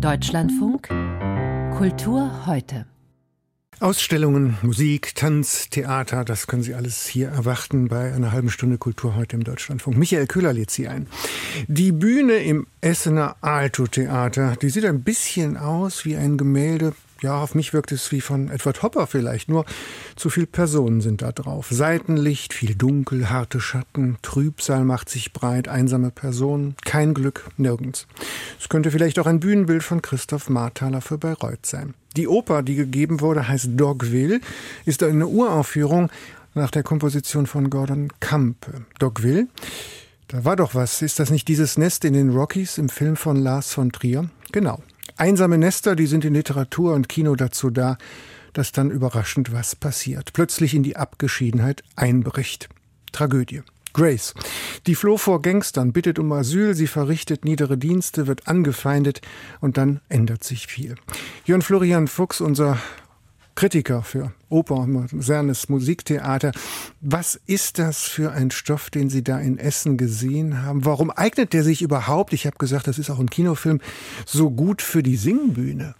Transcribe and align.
Deutschlandfunk 0.00 0.88
Kultur 1.76 2.46
heute. 2.46 2.86
Ausstellungen, 3.80 4.56
Musik, 4.62 5.16
Tanz, 5.16 5.70
Theater, 5.70 6.24
das 6.24 6.46
können 6.46 6.62
Sie 6.62 6.74
alles 6.74 7.06
hier 7.08 7.28
erwarten 7.28 7.88
bei 7.88 8.12
einer 8.12 8.30
halben 8.30 8.50
Stunde 8.50 8.78
Kultur 8.78 9.16
heute 9.16 9.34
im 9.34 9.42
Deutschlandfunk. 9.42 9.96
Michael 9.96 10.28
Köhler 10.28 10.52
lädt 10.52 10.70
Sie 10.70 10.86
ein. 10.86 11.08
Die 11.66 11.90
Bühne 11.90 12.34
im 12.34 12.68
Essener 12.80 13.36
Alto 13.40 13.88
Theater, 13.88 14.54
die 14.62 14.70
sieht 14.70 14.84
ein 14.84 15.02
bisschen 15.02 15.56
aus 15.56 16.04
wie 16.04 16.16
ein 16.16 16.36
Gemälde 16.36 16.92
ja, 17.22 17.40
auf 17.40 17.54
mich 17.54 17.72
wirkt 17.72 17.92
es 17.92 18.10
wie 18.12 18.20
von 18.20 18.48
Edward 18.48 18.82
Hopper 18.82 19.06
vielleicht, 19.06 19.48
nur 19.48 19.64
zu 20.16 20.30
viel 20.30 20.46
Personen 20.46 21.00
sind 21.00 21.22
da 21.22 21.32
drauf. 21.32 21.68
Seitenlicht, 21.70 22.54
viel 22.54 22.74
Dunkel, 22.74 23.30
harte 23.30 23.60
Schatten, 23.60 24.18
Trübsal 24.22 24.84
macht 24.84 25.08
sich 25.08 25.32
breit, 25.32 25.68
einsame 25.68 26.10
Personen, 26.10 26.76
kein 26.84 27.14
Glück, 27.14 27.48
nirgends. 27.56 28.06
Es 28.60 28.68
könnte 28.68 28.90
vielleicht 28.90 29.18
auch 29.18 29.26
ein 29.26 29.40
Bühnenbild 29.40 29.82
von 29.82 30.02
Christoph 30.02 30.48
Marthaler 30.48 31.00
für 31.00 31.18
Bayreuth 31.18 31.66
sein. 31.66 31.94
Die 32.16 32.28
Oper, 32.28 32.62
die 32.62 32.74
gegeben 32.74 33.20
wurde, 33.20 33.48
heißt 33.48 33.70
Dogville, 33.72 34.40
ist 34.84 35.02
eine 35.02 35.26
Uraufführung 35.26 36.10
nach 36.54 36.70
der 36.70 36.82
Komposition 36.82 37.46
von 37.46 37.70
Gordon 37.70 38.08
Campe. 38.20 38.84
Dogville, 38.98 39.48
da 40.28 40.44
war 40.44 40.56
doch 40.56 40.74
was. 40.74 41.02
Ist 41.02 41.20
das 41.20 41.30
nicht 41.30 41.48
dieses 41.48 41.78
Nest 41.78 42.04
in 42.04 42.14
den 42.14 42.30
Rockies 42.30 42.78
im 42.78 42.88
Film 42.88 43.16
von 43.16 43.36
Lars 43.36 43.72
von 43.72 43.92
Trier? 43.92 44.28
Genau. 44.52 44.82
Einsame 45.18 45.58
Nester, 45.58 45.96
die 45.96 46.06
sind 46.06 46.24
in 46.24 46.34
Literatur 46.34 46.94
und 46.94 47.08
Kino 47.08 47.34
dazu 47.34 47.70
da, 47.70 47.98
dass 48.52 48.70
dann 48.70 48.92
überraschend 48.92 49.52
was 49.52 49.74
passiert. 49.74 50.32
Plötzlich 50.32 50.74
in 50.74 50.84
die 50.84 50.96
Abgeschiedenheit 50.96 51.82
einbricht. 51.96 52.68
Tragödie. 53.10 53.62
Grace. 53.92 54.32
Die 54.86 54.94
floh 54.94 55.16
vor 55.16 55.42
Gangstern, 55.42 55.92
bittet 55.92 56.20
um 56.20 56.30
Asyl, 56.30 56.74
sie 56.74 56.86
verrichtet 56.86 57.44
niedere 57.44 57.76
Dienste, 57.76 58.28
wird 58.28 58.46
angefeindet 58.46 59.20
und 59.60 59.76
dann 59.76 60.00
ändert 60.08 60.44
sich 60.44 60.68
viel. 60.68 60.94
Jörn 61.44 61.62
Florian 61.62 62.06
Fuchs, 62.06 62.40
unser 62.40 62.78
Kritiker 63.58 64.04
für 64.04 64.30
Oper, 64.50 64.86
modernes 64.86 65.68
Musiktheater. 65.68 66.52
Was 67.00 67.34
ist 67.46 67.80
das 67.80 68.02
für 68.02 68.30
ein 68.30 68.52
Stoff, 68.52 68.88
den 68.88 69.10
Sie 69.10 69.24
da 69.24 69.40
in 69.40 69.58
Essen 69.58 69.96
gesehen 69.96 70.62
haben? 70.62 70.84
Warum 70.84 71.10
eignet 71.10 71.52
der 71.52 71.64
sich 71.64 71.82
überhaupt, 71.82 72.32
ich 72.32 72.46
habe 72.46 72.56
gesagt, 72.56 72.86
das 72.86 73.00
ist 73.00 73.10
auch 73.10 73.18
ein 73.18 73.30
Kinofilm, 73.30 73.80
so 74.26 74.50
gut 74.50 74.80
für 74.80 75.02
die 75.02 75.16
Singbühne? 75.16 75.96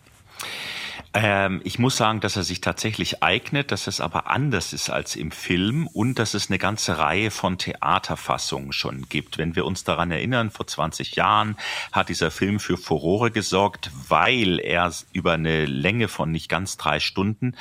Ähm, 1.15 1.63
ich 1.65 1.79
muss 1.79 1.97
sagen, 1.97 2.21
dass 2.21 2.37
er 2.37 2.43
sich 2.43 2.61
tatsächlich 2.61 3.23
eignet, 3.23 3.73
dass 3.73 3.87
es 3.87 4.01
aber 4.01 4.29
anders 4.29 4.75
ist 4.75 4.91
als 4.91 5.17
im 5.17 5.31
Film 5.31 5.87
und 5.87 6.19
dass 6.19 6.35
es 6.35 6.51
eine 6.51 6.59
ganze 6.59 6.99
Reihe 6.99 7.31
von 7.31 7.57
Theaterfassungen 7.57 8.73
schon 8.73 9.09
gibt. 9.09 9.39
Wenn 9.39 9.57
wir 9.57 9.65
uns 9.65 9.85
daran 9.85 10.11
erinnern, 10.11 10.51
vor 10.51 10.67
20 10.67 11.17
Jahren 11.17 11.57
hat 11.93 12.11
dieser 12.11 12.31
Film 12.31 12.61
für 12.61 12.77
Furore 12.77 13.31
gesorgt, 13.31 13.91
weil 14.09 14.61
er 14.61 14.93
über 15.13 15.33
eine 15.33 15.65
Länge 15.65 16.09
von 16.09 16.31
nicht 16.31 16.49
ganz 16.49 16.77
drei 16.77 17.01
Stunden 17.01 17.55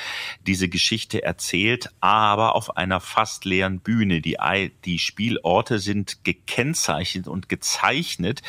diese 0.46 0.68
Geschichte 0.68 1.24
erzählt, 1.24 1.90
aber 2.02 2.54
auf 2.54 2.76
einer 2.76 3.00
fast 3.00 3.46
leeren 3.46 3.80
Bühne. 3.80 4.20
Die, 4.22 4.38
die 4.84 5.00
Spielorte 5.00 5.80
sind 5.80 6.26
gekennzeichnet 6.26 7.28
und 7.28 7.48
gezeichnet 7.48 8.42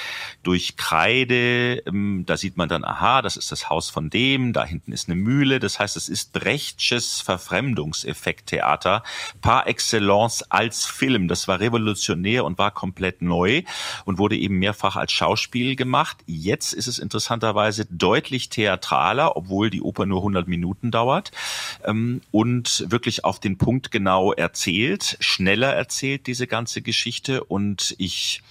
durch 0.42 0.76
Kreide. 0.76 1.82
Ähm, 1.86 2.24
da 2.26 2.36
sieht 2.36 2.56
man 2.56 2.68
dann, 2.68 2.84
aha, 2.84 3.22
das 3.22 3.36
ist 3.36 3.52
das 3.52 3.70
Haus 3.70 3.90
von 3.90 4.10
dem, 4.10 4.52
da 4.52 4.64
hinten 4.64 4.87
ist 4.92 5.08
eine 5.08 5.16
Mühle. 5.16 5.60
Das 5.60 5.78
heißt, 5.78 5.96
es 5.96 6.08
ist 6.08 6.32
Brechtsches 6.32 7.20
Verfremdungseffekt-Theater 7.20 9.02
par 9.40 9.66
excellence 9.66 10.42
als 10.50 10.84
Film. 10.86 11.28
Das 11.28 11.48
war 11.48 11.60
revolutionär 11.60 12.44
und 12.44 12.58
war 12.58 12.70
komplett 12.70 13.22
neu 13.22 13.62
und 14.04 14.18
wurde 14.18 14.36
eben 14.36 14.58
mehrfach 14.58 14.96
als 14.96 15.12
Schauspiel 15.12 15.76
gemacht. 15.76 16.18
Jetzt 16.26 16.72
ist 16.72 16.86
es 16.86 16.98
interessanterweise 16.98 17.86
deutlich 17.90 18.48
theatraler, 18.48 19.36
obwohl 19.36 19.70
die 19.70 19.82
Oper 19.82 20.06
nur 20.06 20.20
100 20.20 20.48
Minuten 20.48 20.90
dauert 20.90 21.32
ähm, 21.84 22.20
und 22.30 22.84
wirklich 22.88 23.24
auf 23.24 23.40
den 23.40 23.58
Punkt 23.58 23.90
genau 23.90 24.32
erzählt, 24.32 25.16
schneller 25.20 25.72
erzählt 25.74 26.26
diese 26.26 26.46
ganze 26.46 26.82
Geschichte 26.82 27.44
und 27.44 27.94
ich 27.98 28.42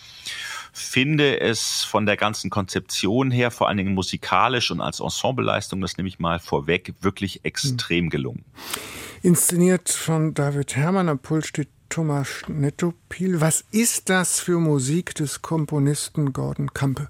finde 0.77 1.39
es 1.39 1.83
von 1.83 2.05
der 2.05 2.17
ganzen 2.17 2.49
Konzeption 2.49 3.31
her, 3.31 3.51
vor 3.51 3.67
allen 3.67 3.77
Dingen 3.77 3.93
musikalisch 3.93 4.71
und 4.71 4.79
als 4.81 4.99
Ensembleleistung, 4.99 5.81
das 5.81 5.97
nehme 5.97 6.07
ich 6.07 6.19
mal 6.19 6.39
vorweg, 6.39 6.93
wirklich 7.01 7.43
extrem 7.43 8.05
hm. 8.05 8.09
gelungen. 8.09 8.45
Inszeniert 9.23 9.89
von 9.89 10.33
David 10.33 10.75
Herrmann, 10.75 11.09
am 11.09 11.19
Pult 11.19 11.45
steht 11.45 11.69
Thomas 11.89 12.43
Nettopil. 12.47 13.41
Was 13.41 13.63
ist 13.71 14.09
das 14.09 14.39
für 14.39 14.59
Musik 14.59 15.15
des 15.15 15.41
Komponisten 15.41 16.33
Gordon 16.33 16.73
Campe? 16.73 17.09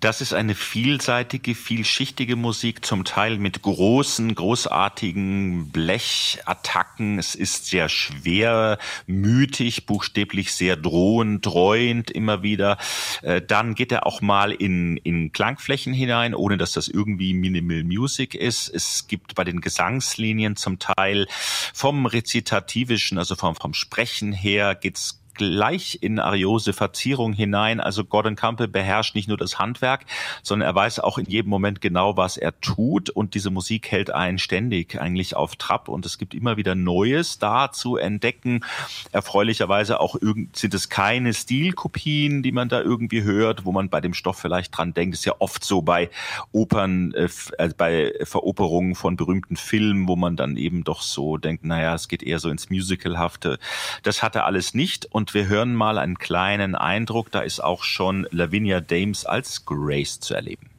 Das 0.00 0.22
ist 0.22 0.32
eine 0.32 0.54
vielseitige, 0.54 1.54
vielschichtige 1.54 2.34
Musik, 2.34 2.86
zum 2.86 3.04
Teil 3.04 3.36
mit 3.36 3.60
großen, 3.60 4.34
großartigen 4.34 5.68
Blechattacken. 5.68 7.18
Es 7.18 7.34
ist 7.34 7.66
sehr 7.66 7.90
schwer, 7.90 8.78
mütig, 9.06 9.84
buchstäblich 9.84 10.54
sehr 10.54 10.76
drohend, 10.76 11.44
dreuend 11.44 12.10
immer 12.10 12.42
wieder. 12.42 12.78
Äh, 13.20 13.42
dann 13.42 13.74
geht 13.74 13.92
er 13.92 14.06
auch 14.06 14.22
mal 14.22 14.52
in, 14.52 14.96
in 14.96 15.32
Klangflächen 15.32 15.92
hinein, 15.92 16.34
ohne 16.34 16.56
dass 16.56 16.72
das 16.72 16.88
irgendwie 16.88 17.34
Minimal 17.34 17.84
Music 17.84 18.34
ist. 18.34 18.70
Es 18.70 19.06
gibt 19.06 19.34
bei 19.34 19.44
den 19.44 19.60
Gesangslinien 19.60 20.56
zum 20.56 20.78
Teil 20.78 21.26
vom 21.74 22.06
Rezitativischen, 22.06 23.18
also 23.18 23.36
vom, 23.36 23.54
vom 23.54 23.74
Sprechen 23.74 24.32
her, 24.32 24.74
geht's 24.74 25.19
gleich 25.34 25.98
in 26.00 26.18
Ariose 26.18 26.72
Verzierung 26.72 27.32
hinein. 27.32 27.80
Also 27.80 28.04
Gordon 28.04 28.36
Campbell 28.36 28.68
beherrscht 28.68 29.14
nicht 29.14 29.28
nur 29.28 29.36
das 29.36 29.58
Handwerk, 29.58 30.06
sondern 30.42 30.68
er 30.68 30.74
weiß 30.74 31.00
auch 31.00 31.18
in 31.18 31.26
jedem 31.26 31.50
Moment 31.50 31.80
genau, 31.80 32.16
was 32.16 32.36
er 32.36 32.58
tut. 32.60 33.10
Und 33.10 33.34
diese 33.34 33.50
Musik 33.50 33.90
hält 33.90 34.10
einen 34.10 34.38
ständig 34.38 35.00
eigentlich 35.00 35.36
auf 35.36 35.56
Trab. 35.56 35.88
Und 35.88 36.06
es 36.06 36.18
gibt 36.18 36.34
immer 36.34 36.56
wieder 36.56 36.74
Neues 36.74 37.38
da 37.38 37.72
zu 37.72 37.96
entdecken. 37.96 38.64
Erfreulicherweise 39.12 40.00
auch 40.00 40.16
sind 40.52 40.74
es 40.74 40.88
keine 40.88 41.34
Stilkopien, 41.34 42.42
die 42.42 42.52
man 42.52 42.68
da 42.68 42.80
irgendwie 42.80 43.22
hört, 43.22 43.64
wo 43.64 43.72
man 43.72 43.88
bei 43.88 44.00
dem 44.00 44.14
Stoff 44.14 44.38
vielleicht 44.38 44.76
dran 44.76 44.94
denkt. 44.94 45.14
Das 45.14 45.20
ist 45.20 45.26
ja 45.26 45.34
oft 45.38 45.64
so 45.64 45.82
bei 45.82 46.10
Opern, 46.52 47.12
äh, 47.14 47.28
äh, 47.58 47.70
bei 47.76 48.12
Veroperungen 48.22 48.94
von 48.94 49.16
berühmten 49.16 49.56
Filmen, 49.56 50.08
wo 50.08 50.16
man 50.16 50.36
dann 50.36 50.56
eben 50.56 50.84
doch 50.84 51.02
so 51.02 51.36
denkt, 51.36 51.64
naja, 51.64 51.94
es 51.94 52.08
geht 52.08 52.22
eher 52.22 52.38
so 52.38 52.50
ins 52.50 52.70
Musicalhafte. 52.70 53.58
Das 54.02 54.22
hat 54.22 54.34
er 54.36 54.46
alles 54.46 54.74
nicht. 54.74 55.06
Und 55.06 55.19
wir 55.34 55.46
hören 55.48 55.74
mal 55.74 55.98
einen 55.98 56.16
kleinen 56.16 56.74
Eindruck. 56.74 57.30
Da 57.30 57.40
ist 57.40 57.60
auch 57.60 57.84
schon 57.84 58.26
Lavinia 58.30 58.80
Dames 58.80 59.26
als 59.26 59.66
Grace 59.66 60.20
zu 60.20 60.34
erleben. 60.34 60.69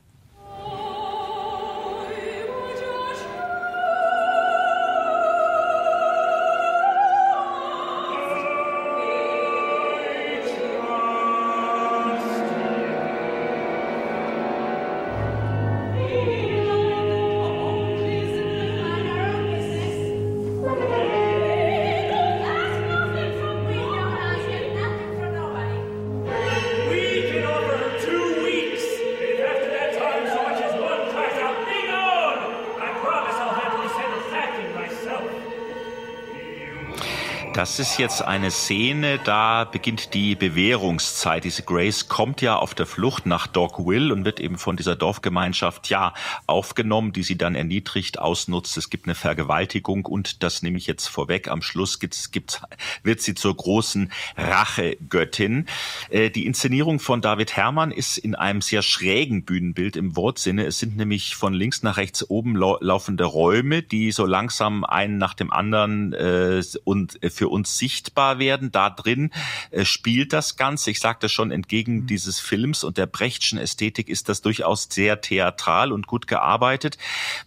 Das 37.61 37.77
ist 37.77 37.99
jetzt 37.99 38.23
eine 38.23 38.49
Szene, 38.49 39.19
da 39.23 39.66
beginnt 39.66 40.16
die 40.16 40.33
Bewährungszeit. 40.33 41.44
Diese 41.44 41.61
Grace 41.61 42.07
kommt 42.07 42.41
ja 42.41 42.55
auf 42.55 42.73
der 42.73 42.88
Flucht 42.88 43.27
nach 43.27 43.45
Dog 43.45 43.85
Will 43.85 44.11
und 44.11 44.25
wird 44.25 44.39
eben 44.39 44.57
von 44.57 44.77
dieser 44.77 44.95
Dorfgemeinschaft 44.95 45.88
ja 45.88 46.15
aufgenommen, 46.47 47.13
die 47.13 47.21
sie 47.21 47.38
dann 47.38 47.53
erniedrigt, 47.53 48.18
ausnutzt. 48.18 48.77
Es 48.77 48.89
gibt 48.89 49.06
eine 49.06 49.13
Vergewaltigung 49.13 50.07
und 50.07 50.41
das 50.41 50.63
nehme 50.63 50.80
ich 50.80 50.88
jetzt 50.88 51.06
vorweg. 51.06 51.50
Am 51.50 51.62
Schluss 51.62 52.00
gibt's, 52.00 52.31
gibt's, 52.31 52.63
wird 53.03 53.21
sie 53.21 53.36
zur 53.36 53.56
großen 53.56 54.12
Rachegöttin. 54.38 55.68
Äh, 56.09 56.31
die 56.31 56.47
Inszenierung 56.47 57.00
von 57.00 57.21
David 57.21 57.56
Herrmann 57.56 57.91
ist 57.91 58.18
in 58.18 58.33
einem 58.33 58.62
sehr 58.62 58.81
schrägen 58.81 59.45
Bühnenbild 59.45 59.97
im 59.97 60.15
Wortsinne. 60.15 60.65
Es 60.65 60.80
sind 60.80 60.97
nämlich 60.97 61.36
von 61.36 61.53
links 61.53 61.83
nach 61.83 61.97
rechts 61.97 62.27
oben 62.27 62.56
laufende 62.56 63.25
Räume, 63.25 63.83
die 63.83 64.12
so 64.12 64.25
langsam 64.25 64.83
einen 64.83 65.19
nach 65.19 65.36
dem 65.36 65.53
anderen 65.53 66.13
äh, 66.13 66.63
und 66.86 67.21
äh, 67.21 67.30
für 67.30 67.50
uns 67.51 67.77
sichtbar 67.77 68.39
werden. 68.39 68.71
Da 68.71 68.89
drin 68.89 69.31
äh, 69.69 69.86
spielt 69.86 70.33
das 70.33 70.56
Ganze. 70.56 70.92
Ich 70.92 71.00
sagte 71.00 71.30
schon, 71.30 71.51
entgegen 71.51 72.01
mhm. 72.01 72.07
dieses 72.07 72.39
Films 72.39 72.83
und 72.83 72.98
der 72.98 73.06
Brechtschen 73.06 73.59
Ästhetik 73.59 74.09
ist 74.09 74.30
das 74.30 74.42
durchaus 74.42 74.88
sehr 74.89 75.21
theatral 75.21 75.92
und 75.92 76.07
gut 76.07 76.27
gearbeitet. 76.27 76.98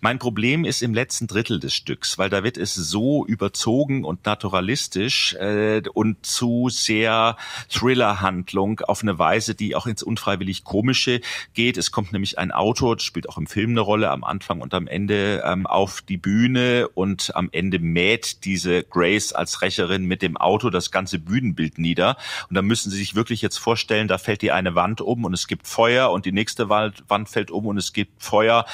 Mein 0.00 0.18
Problem 0.18 0.64
ist 0.64 0.82
im 0.82 0.94
letzten 0.94 1.26
Drittel 1.26 1.58
des 1.58 1.74
Stücks, 1.74 2.18
weil 2.18 2.30
da 2.30 2.44
wird 2.44 2.56
es 2.56 2.74
so 2.74 3.26
überzogen 3.26 4.04
und 4.04 4.26
naturalistisch 4.26 5.34
äh, 5.34 5.82
und 5.92 6.24
zu 6.24 6.68
sehr 6.68 7.36
Thriller-Handlung 7.70 8.80
auf 8.80 9.02
eine 9.02 9.18
Weise, 9.18 9.54
die 9.54 9.74
auch 9.74 9.86
ins 9.86 10.02
unfreiwillig 10.02 10.64
Komische 10.64 11.20
geht. 11.54 11.78
Es 11.78 11.90
kommt 11.90 12.12
nämlich 12.12 12.38
ein 12.38 12.52
Auto, 12.52 12.94
das 12.94 13.04
spielt 13.04 13.28
auch 13.28 13.38
im 13.38 13.46
Film 13.46 13.70
eine 13.70 13.80
Rolle 13.80 14.10
am 14.10 14.24
Anfang 14.24 14.60
und 14.60 14.74
am 14.74 14.86
Ende 14.86 15.42
ähm, 15.44 15.66
auf 15.66 16.02
die 16.02 16.16
Bühne 16.16 16.88
und 16.94 17.34
am 17.34 17.48
Ende 17.52 17.78
mäht 17.78 18.44
diese 18.44 18.84
Grace 18.84 19.32
als 19.32 19.62
Rächerin 19.62 19.93
mit 20.02 20.22
dem 20.22 20.36
Auto 20.36 20.70
das 20.70 20.90
ganze 20.90 21.18
Bühnenbild 21.18 21.78
nieder. 21.78 22.16
Und 22.48 22.56
da 22.56 22.62
müssen 22.62 22.90
Sie 22.90 22.96
sich 22.96 23.14
wirklich 23.14 23.42
jetzt 23.42 23.58
vorstellen, 23.58 24.08
da 24.08 24.18
fällt 24.18 24.42
die 24.42 24.52
eine 24.52 24.74
Wand 24.74 25.00
um 25.00 25.24
und 25.24 25.32
es 25.32 25.46
gibt 25.46 25.66
Feuer 25.66 26.10
und 26.10 26.26
die 26.26 26.32
nächste 26.32 26.68
Wand, 26.68 27.04
fällt 27.28 27.50
um 27.50 27.66
und 27.66 27.78
es 27.78 27.92
gibt 27.92 28.22
Feuer. 28.22 28.66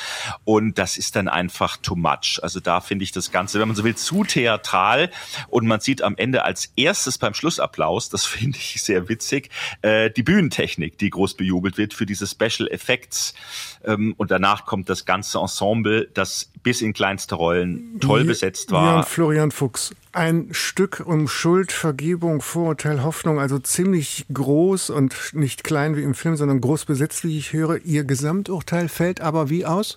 Und 0.44 0.78
das 0.78 0.96
ist 0.96 1.16
dann 1.16 1.28
einfach 1.28 1.76
too 1.76 1.96
much. 1.96 2.40
Also 2.42 2.60
da 2.60 2.80
finde 2.80 3.04
ich 3.04 3.12
das 3.12 3.30
Ganze, 3.30 3.60
wenn 3.60 3.68
man 3.68 3.76
so 3.76 3.84
will, 3.84 3.94
zu 3.94 4.24
theatral. 4.24 5.10
Und 5.48 5.66
man 5.66 5.80
sieht 5.80 6.02
am 6.02 6.16
Ende 6.16 6.44
als 6.44 6.72
erstes 6.76 7.18
beim 7.18 7.34
Schlussapplaus, 7.34 8.08
das 8.08 8.24
finde 8.30 8.58
ich 8.58 8.82
sehr 8.82 9.08
witzig, 9.08 9.50
äh, 9.82 10.10
die 10.10 10.22
Bühnentechnik, 10.22 10.98
die 10.98 11.10
groß 11.10 11.34
bejubelt 11.34 11.78
wird 11.78 11.94
für 11.94 12.06
diese 12.06 12.26
Special 12.26 12.68
Effects. 12.68 13.34
Ähm, 13.84 14.14
und 14.16 14.30
danach 14.30 14.66
kommt 14.66 14.88
das 14.88 15.04
ganze 15.04 15.38
Ensemble, 15.38 16.08
das 16.12 16.50
bis 16.62 16.82
in 16.82 16.92
kleinste 16.92 17.34
Rollen 17.34 17.98
toll 18.00 18.24
besetzt 18.24 18.70
war. 18.70 18.96
Ja, 18.98 19.02
Florian 19.02 19.50
Fuchs, 19.50 19.94
ein 20.12 20.48
Stück 20.52 21.02
um 21.10 21.26
Schuld, 21.26 21.72
Vergebung, 21.72 22.40
Vorurteil, 22.40 23.02
Hoffnung, 23.02 23.40
also 23.40 23.58
ziemlich 23.58 24.26
groß 24.32 24.90
und 24.90 25.32
nicht 25.32 25.64
klein 25.64 25.96
wie 25.96 26.04
im 26.04 26.14
Film, 26.14 26.36
sondern 26.36 26.60
groß 26.60 26.84
besetzt, 26.84 27.24
wie 27.24 27.36
ich 27.36 27.52
höre. 27.52 27.84
Ihr 27.84 28.04
Gesamturteil 28.04 28.88
fällt 28.88 29.20
aber 29.20 29.50
wie 29.50 29.66
aus? 29.66 29.96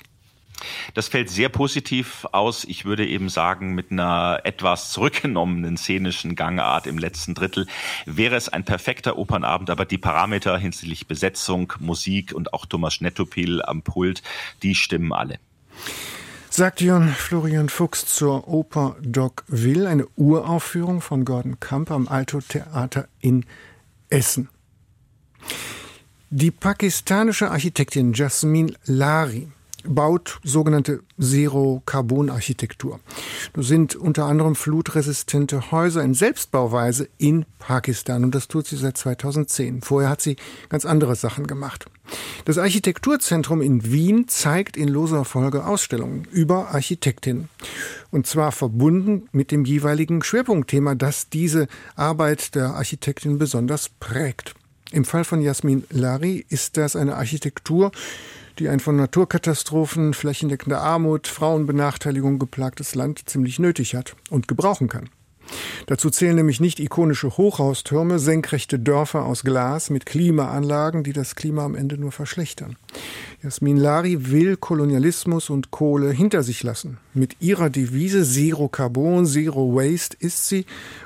Das 0.96 1.10
fällt 1.10 1.30
sehr 1.30 1.50
positiv 1.50 2.26
aus. 2.32 2.64
Ich 2.64 2.86
würde 2.86 3.06
eben 3.06 3.30
sagen, 3.30 3.76
mit 3.76 3.92
einer 3.92 4.42
etwas 4.44 4.92
zurückgenommenen 4.92 5.78
szenischen 5.78 6.34
Gangart 6.34 6.88
im 6.88 6.98
letzten 6.98 7.36
Drittel 7.36 7.68
wäre 8.08 8.36
es 8.36 8.50
ein 8.50 8.66
perfekter 8.66 9.16
Opernabend, 9.16 9.70
aber 9.70 9.86
die 9.86 10.00
Parameter 10.00 10.58
hinsichtlich 10.58 11.06
Besetzung, 11.06 11.74
Musik 11.80 12.34
und 12.34 12.54
auch 12.54 12.66
Thomas 12.66 13.02
Nettopil 13.02 13.62
am 13.62 13.84
Pult, 13.84 14.24
die 14.64 14.74
stimmen 14.74 15.14
alle. 15.14 15.38
Sagt 16.56 16.82
Jörn 16.82 17.10
Florian 17.10 17.68
Fuchs 17.68 18.06
zur 18.06 18.48
Oper 18.48 18.96
Doc 19.02 19.44
Will, 19.48 19.88
eine 19.88 20.06
Uraufführung 20.16 21.02
von 21.02 21.26
Gordon 21.26 21.60
Kamp 21.60 21.90
am 21.90 22.08
Alto 22.08 22.42
Theater 22.42 23.08
in 23.20 23.48
Essen. 24.10 24.50
Die 26.30 26.52
pakistanische 26.52 27.50
Architektin 27.50 28.14
Jasmin 28.14 28.78
Lari 28.86 29.48
baut 29.84 30.40
sogenannte 30.44 31.02
Zero-Carbon-Architektur. 31.20 33.00
Das 33.54 33.68
sind 33.68 33.96
unter 33.96 34.26
anderem 34.26 34.54
flutresistente 34.54 35.72
Häuser 35.72 36.04
in 36.04 36.14
Selbstbauweise 36.14 37.10
in 37.18 37.48
Pakistan 37.58 38.24
und 38.24 38.36
das 38.36 38.48
tut 38.48 38.68
sie 38.68 38.78
seit 38.78 38.96
2010. 38.96 39.82
Vorher 39.82 40.12
hat 40.12 40.22
sie 40.22 40.36
ganz 40.70 40.86
andere 40.86 41.16
Sachen 41.16 41.48
gemacht. 41.48 41.88
Das 42.46 42.58
Architekturzentrum 42.58 43.62
in 43.62 43.92
Wien 43.92 44.28
zeigt 44.28 44.76
in 44.76 44.90
loser 44.90 45.24
Folge 45.24 45.66
Ausstellungen 45.66 46.28
über 46.32 46.70
Architektinnen. 46.70 47.50
Und 48.12 48.28
zwar 48.28 48.52
verbunden 48.52 49.30
mit 49.32 49.52
dem 49.52 49.66
jeweiligen 49.66 50.22
Schwerpunktthema, 50.24 50.96
das 50.96 51.30
diese 51.30 51.68
Arbeit 51.96 52.56
der 52.56 52.76
Architektin 52.76 53.38
besonders 53.38 53.90
prägt. 53.90 54.56
Im 54.92 55.06
Fall 55.06 55.24
von 55.24 55.42
Jasmin 55.42 55.86
Lari 55.90 56.46
ist 56.50 56.78
das 56.78 56.96
eine 56.96 57.16
Architektur, 57.16 57.92
die 58.60 58.70
ein 58.70 58.80
von 58.80 58.96
Naturkatastrophen, 58.96 60.14
flächendeckender 60.14 60.82
Armut, 60.82 61.28
Frauenbenachteiligung 61.28 62.38
geplagtes 62.38 62.94
Land 62.94 63.28
ziemlich 63.28 63.58
nötig 63.58 63.96
hat 63.96 64.16
und 64.30 64.48
gebrauchen 64.48 64.90
kann. 64.90 65.10
Dazu 65.86 66.10
zählen 66.10 66.36
nämlich 66.36 66.60
nicht 66.60 66.80
ikonische 66.80 67.38
Hochhaustürme, 67.38 68.20
senkrechte 68.20 68.80
Dörfer 68.80 69.26
aus 69.26 69.44
Glas 69.44 69.90
mit 69.90 70.06
Klimaanlagen, 70.06 71.04
die 71.04 71.14
das 71.14 71.36
Klima 71.36 71.66
am 71.66 71.76
Ende 71.76 71.98
nur 71.98 72.12
verschlechtern. 72.12 72.78
Jasmin 73.42 73.78
Lari 73.78 74.32
will 74.32 74.58
Kolonialismus 74.58 75.50
und 75.50 75.72
Kohle 75.72 76.12
hinter 76.12 76.44
sich 76.44 76.64
lassen. 76.64 76.98
Mit 77.14 77.38
ihrer 77.42 77.70
Devise 77.70 78.24
Zero 78.24 78.70
Carbon, 78.70 79.26
Zero 79.26 79.76
Waste 79.76 80.16
ist 80.20 80.48
sie 80.48 80.66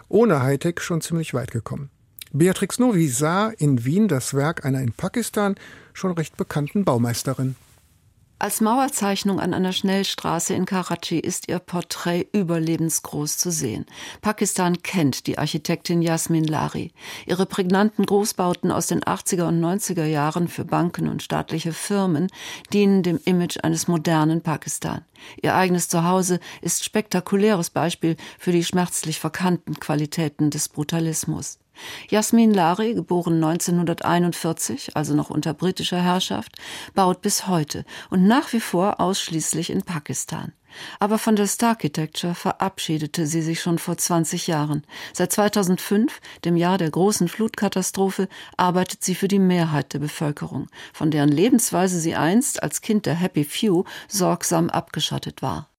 ohne 0.10 0.42
Hightech 0.42 0.80
schon 0.80 1.02
ziemlich 1.02 1.34
weit 1.34 1.52
gekommen. 1.52 1.90
Beatrix 2.34 2.78
Novi 2.78 3.08
sah 3.08 3.50
in 3.50 3.86
Wien 3.86 4.08
das 4.08 4.34
Werk 4.34 4.66
einer 4.66 4.82
in 4.82 4.92
Pakistan 4.92 5.56
schon 5.94 6.12
recht 6.12 6.38
bekannten 6.38 6.86
Baumeisterin. 6.86 7.56
Als 8.40 8.62
Mauerzeichnung 8.62 9.40
an 9.40 9.56
einer 9.56 9.72
Schnellstraße 9.74 10.54
in 10.54 10.68
Karachi 10.68 11.18
ist 11.18 11.48
ihr 11.48 11.58
Porträt 11.58 12.28
überlebensgroß 12.34 13.36
zu 13.40 13.50
sehen. 13.50 13.88
Pakistan 14.22 14.84
kennt 14.84 15.26
die 15.26 15.40
Architektin 15.40 16.04
Yasmin 16.04 16.44
Lari. 16.44 16.92
Ihre 17.26 17.48
prägnanten 17.48 18.06
Großbauten 18.06 18.72
aus 18.72 18.86
den 18.86 19.02
80er 19.02 19.48
und 19.48 19.60
90er 19.60 20.06
Jahren 20.06 20.50
für 20.50 20.66
Banken 20.66 21.08
und 21.10 21.24
staatliche 21.24 21.74
Firmen 21.74 22.28
dienen 22.72 23.02
dem 23.02 23.20
Image 23.26 23.58
eines 23.64 23.88
modernen 23.88 24.42
Pakistan. 24.42 25.04
Ihr 25.42 25.56
eigenes 25.56 25.90
Zuhause 25.90 26.40
ist 26.62 26.84
spektakuläres 26.84 27.72
Beispiel 27.72 28.18
für 28.38 28.52
die 28.52 28.64
schmerzlich 28.64 29.20
verkannten 29.20 29.80
Qualitäten 29.80 30.52
des 30.52 30.70
Brutalismus. 30.70 31.58
Jasmin 32.10 32.54
Lari, 32.54 32.94
geboren 32.94 33.36
1941, 33.44 34.96
also 34.96 35.14
noch 35.14 35.30
unter 35.30 35.54
britischer 35.54 36.02
Herrschaft, 36.02 36.54
baut 36.94 37.22
bis 37.22 37.48
heute 37.48 37.86
und 38.10 38.28
nach 38.28 38.54
wie 38.54 38.60
vor 38.60 39.00
ausschließlich 39.00 39.70
in 39.70 39.84
Pakistan. 39.84 40.54
Aber 41.00 41.18
von 41.18 41.36
der 41.36 41.48
Starchitecture 41.48 42.36
verabschiedete 42.36 43.26
sie 43.26 43.42
sich 43.42 43.62
schon 43.62 43.80
vor 43.80 43.98
20 43.98 44.48
Jahren. 44.48 44.84
Seit 45.14 45.32
2005, 45.32 46.20
dem 46.46 46.56
Jahr 46.56 46.78
der 46.78 46.92
großen 46.92 47.28
Flutkatastrophe, 47.28 48.28
arbeitet 48.58 49.04
sie 49.04 49.16
für 49.16 49.28
die 49.28 49.40
Mehrheit 49.40 49.94
der 49.94 50.00
Bevölkerung, 50.00 50.68
von 50.94 51.12
deren 51.12 51.30
Lebensweise 51.30 52.00
sie 52.00 52.16
einst 52.16 52.62
als 52.62 52.82
Kind 52.82 53.06
der 53.06 53.16
Happy 53.16 53.44
Few 53.44 53.84
sorgsam 54.08 54.70
abgeschottet 54.70 55.42
war. 55.42 55.70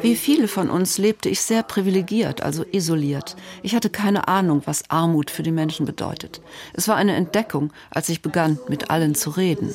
Wie 0.00 0.16
viele 0.16 0.48
von 0.48 0.70
uns 0.70 0.98
lebte 0.98 1.28
ich 1.28 1.40
sehr 1.40 1.62
privilegiert, 1.62 2.42
also 2.42 2.64
isoliert. 2.70 3.36
Ich 3.62 3.74
hatte 3.74 3.90
keine 3.90 4.28
Ahnung, 4.28 4.62
was 4.64 4.88
Armut 4.88 5.30
für 5.30 5.42
die 5.42 5.52
Menschen 5.52 5.86
bedeutet. 5.86 6.40
Es 6.72 6.88
war 6.88 6.96
eine 6.96 7.14
Entdeckung, 7.14 7.72
als 7.90 8.08
ich 8.08 8.22
begann, 8.22 8.58
mit 8.68 8.90
allen 8.90 9.14
zu 9.14 9.30
reden. 9.30 9.72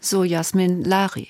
So 0.00 0.24
Jasmin 0.24 0.84
Lari. 0.84 1.28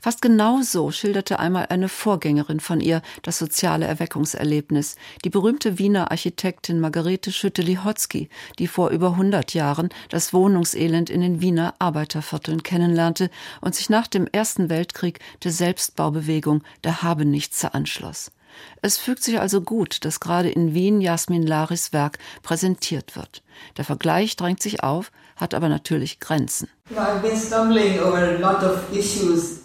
Fast 0.00 0.22
genau 0.22 0.62
so 0.62 0.90
schilderte 0.90 1.38
einmal 1.38 1.66
eine 1.68 1.88
Vorgängerin 1.88 2.60
von 2.60 2.80
ihr 2.80 3.02
das 3.22 3.38
soziale 3.38 3.86
Erweckungserlebnis, 3.86 4.96
die 5.24 5.30
berühmte 5.30 5.78
Wiener 5.78 6.10
Architektin 6.10 6.80
Margarete 6.80 7.32
Schütte-Lihotzky, 7.32 8.28
die 8.58 8.66
vor 8.66 8.90
über 8.90 9.10
100 9.10 9.54
Jahren 9.54 9.90
das 10.08 10.32
Wohnungselend 10.32 11.10
in 11.10 11.20
den 11.20 11.40
Wiener 11.40 11.74
Arbeitervierteln 11.78 12.62
kennenlernte 12.62 13.30
und 13.60 13.74
sich 13.74 13.90
nach 13.90 14.06
dem 14.06 14.26
Ersten 14.26 14.70
Weltkrieg 14.70 15.20
der 15.44 15.52
Selbstbaubewegung 15.52 16.62
der 16.84 17.02
Habenichtse 17.02 17.74
anschloss. 17.74 18.30
Es 18.80 18.98
fügt 18.98 19.22
sich 19.22 19.40
also 19.40 19.60
gut, 19.60 20.04
dass 20.04 20.20
gerade 20.20 20.50
in 20.50 20.74
Wien 20.74 21.00
Jasmin 21.00 21.46
Laris 21.46 21.92
Werk 21.92 22.18
präsentiert 22.42 23.16
wird. 23.16 23.42
Der 23.76 23.84
Vergleich 23.84 24.36
drängt 24.36 24.62
sich 24.62 24.82
auf, 24.82 25.10
hat 25.36 25.54
aber 25.54 25.68
natürlich 25.68 26.20
Grenzen. 26.20 26.68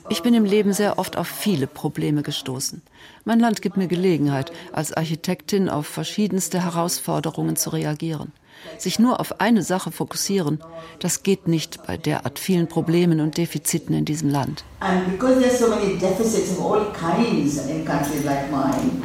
Ich 0.10 0.22
bin 0.22 0.34
im 0.34 0.46
Leben 0.46 0.74
sehr 0.74 0.98
oft 0.98 1.18
auf 1.18 1.28
viele 1.28 1.68
Probleme 1.68 2.24
gestoßen. 2.24 2.82
Mein 3.26 3.40
Land 3.40 3.62
gibt 3.62 3.78
mir 3.78 3.88
Gelegenheit, 3.88 4.52
als 4.72 4.94
Architektin 4.94 5.70
auf 5.70 5.88
verschiedenste 5.88 6.64
Herausforderungen 6.64 7.56
zu 7.56 7.72
reagieren. 7.72 8.32
Sich 8.78 9.00
nur 9.00 9.20
auf 9.20 9.40
eine 9.40 9.64
Sache 9.64 9.92
fokussieren, 9.92 10.60
das 11.00 11.24
geht 11.24 11.48
nicht 11.48 11.86
bei 11.86 11.98
derart 11.98 12.40
vielen 12.40 12.68
Problemen 12.68 13.22
und 13.22 13.38
Defiziten 13.38 13.94
in 13.96 14.06
diesem 14.06 14.30
Land. 14.30 14.64
And 14.80 15.12
because 15.12 15.40
there's 15.40 15.60
so 15.60 15.68
many 15.68 15.98
deficits 15.98 16.58
of 16.58 16.66
all 16.66 16.92
kinds 16.94 17.58
in 17.68 17.86
countries 17.86 18.24
like 18.24 18.50
mine, 18.52 19.04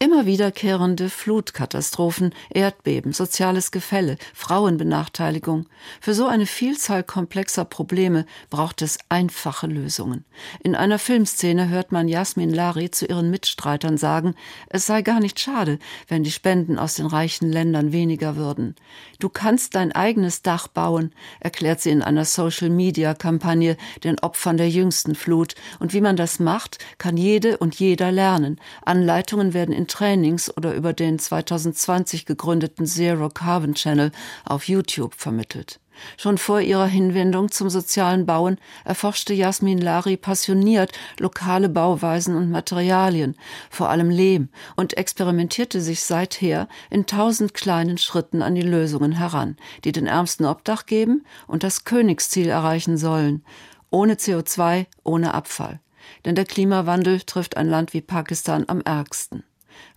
Immer 0.00 0.26
wiederkehrende 0.26 1.08
Flutkatastrophen, 1.08 2.34
Erdbeben, 2.50 3.12
soziales 3.12 3.70
Gefälle, 3.70 4.18
Frauenbenachteiligung. 4.34 5.66
Für 6.00 6.14
so 6.14 6.26
eine 6.26 6.46
Vielzahl 6.46 7.04
komplexer 7.04 7.64
Probleme 7.64 8.26
braucht 8.50 8.82
es 8.82 8.98
einfache 9.08 9.68
Lösungen. 9.68 10.24
In 10.64 10.74
einer 10.74 10.98
Filmszene 10.98 11.68
hört 11.68 11.92
man 11.92 12.08
Jasmin 12.08 12.52
Lari 12.52 12.90
zu 12.90 13.06
ihren 13.06 13.30
Mitstreitern 13.30 13.96
sagen, 13.96 14.34
es 14.68 14.84
sei 14.84 15.02
gar 15.02 15.20
nicht 15.20 15.38
schade, 15.38 15.78
wenn 16.08 16.24
die 16.24 16.32
Spenden 16.32 16.76
aus 16.76 16.94
den 16.94 17.06
reichen 17.06 17.50
Ländern 17.50 17.92
weniger 17.92 18.34
würden. 18.34 18.74
Du 19.20 19.28
kannst 19.28 19.76
dein 19.76 19.92
eigenes 19.92 20.42
Dach 20.42 20.66
bauen, 20.66 21.14
erklärt 21.38 21.80
sie 21.80 21.90
in 21.90 22.02
einer 22.02 22.24
Social-Media-Kampagne 22.24 23.76
den 24.02 24.18
Opfern 24.18 24.56
der 24.56 24.68
jüngsten 24.68 25.14
Flut. 25.14 25.54
Und 25.78 25.94
wie 25.94 26.00
man 26.00 26.16
das 26.16 26.40
macht, 26.40 26.78
kann 26.98 27.16
jede 27.16 27.58
und 27.58 27.76
jeder 27.76 28.10
lernen. 28.10 28.60
Anleitungen 28.84 29.54
werden 29.54 29.72
in 29.72 29.86
Trainings 29.94 30.54
oder 30.56 30.74
über 30.74 30.92
den 30.92 31.20
2020 31.20 32.26
gegründeten 32.26 32.84
Zero 32.84 33.28
Carbon 33.28 33.74
Channel 33.74 34.10
auf 34.44 34.66
YouTube 34.66 35.14
vermittelt. 35.14 35.78
Schon 36.16 36.36
vor 36.36 36.60
ihrer 36.60 36.86
Hinwendung 36.86 37.52
zum 37.52 37.70
sozialen 37.70 38.26
Bauen 38.26 38.58
erforschte 38.84 39.34
Jasmin 39.34 39.78
Lari 39.78 40.16
passioniert 40.16 40.90
lokale 41.20 41.68
Bauweisen 41.68 42.34
und 42.34 42.50
Materialien, 42.50 43.36
vor 43.70 43.88
allem 43.88 44.10
Lehm, 44.10 44.48
und 44.74 44.96
experimentierte 44.96 45.80
sich 45.80 46.02
seither 46.02 46.66
in 46.90 47.06
tausend 47.06 47.54
kleinen 47.54 47.96
Schritten 47.96 48.42
an 48.42 48.56
die 48.56 48.62
Lösungen 48.62 49.12
heran, 49.12 49.56
die 49.84 49.92
den 49.92 50.08
Ärmsten 50.08 50.44
Obdach 50.44 50.86
geben 50.86 51.24
und 51.46 51.62
das 51.62 51.84
Königsziel 51.84 52.48
erreichen 52.48 52.98
sollen, 52.98 53.44
ohne 53.90 54.14
CO2, 54.14 54.86
ohne 55.04 55.34
Abfall. 55.34 55.78
Denn 56.24 56.34
der 56.34 56.46
Klimawandel 56.46 57.20
trifft 57.20 57.56
ein 57.56 57.68
Land 57.68 57.94
wie 57.94 58.00
Pakistan 58.00 58.64
am 58.66 58.80
ärgsten 58.80 59.44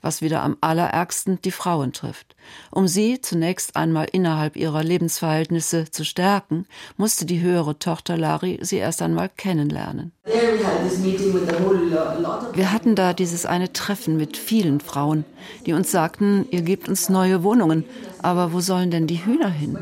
was 0.01 0.21
wieder 0.21 0.43
am 0.43 0.57
allerärgsten 0.61 1.41
die 1.41 1.51
Frauen 1.51 1.93
trifft. 1.93 2.35
Um 2.71 2.87
sie 2.87 3.19
zunächst 3.21 3.75
einmal 3.75 4.07
innerhalb 4.11 4.55
ihrer 4.55 4.83
Lebensverhältnisse 4.83 5.91
zu 5.91 6.05
stärken, 6.05 6.65
musste 6.97 7.25
die 7.25 7.41
höhere 7.41 7.79
Tochter 7.79 8.17
Lari 8.17 8.59
sie 8.61 8.77
erst 8.77 9.01
einmal 9.01 9.29
kennenlernen. 9.29 10.11
Wir 12.53 12.71
hatten 12.71 12.95
da 12.95 13.13
dieses 13.13 13.45
eine 13.45 13.73
Treffen 13.73 14.17
mit 14.17 14.37
vielen 14.37 14.79
Frauen, 14.79 15.25
die 15.65 15.73
uns 15.73 15.91
sagten, 15.91 16.47
ihr 16.51 16.61
gebt 16.61 16.87
uns 16.89 17.09
neue 17.09 17.43
Wohnungen, 17.43 17.85
aber 18.21 18.53
wo 18.53 18.59
sollen 18.59 18.91
denn 18.91 19.07
die 19.07 19.25
Hühner 19.25 19.49
hin? 19.49 19.77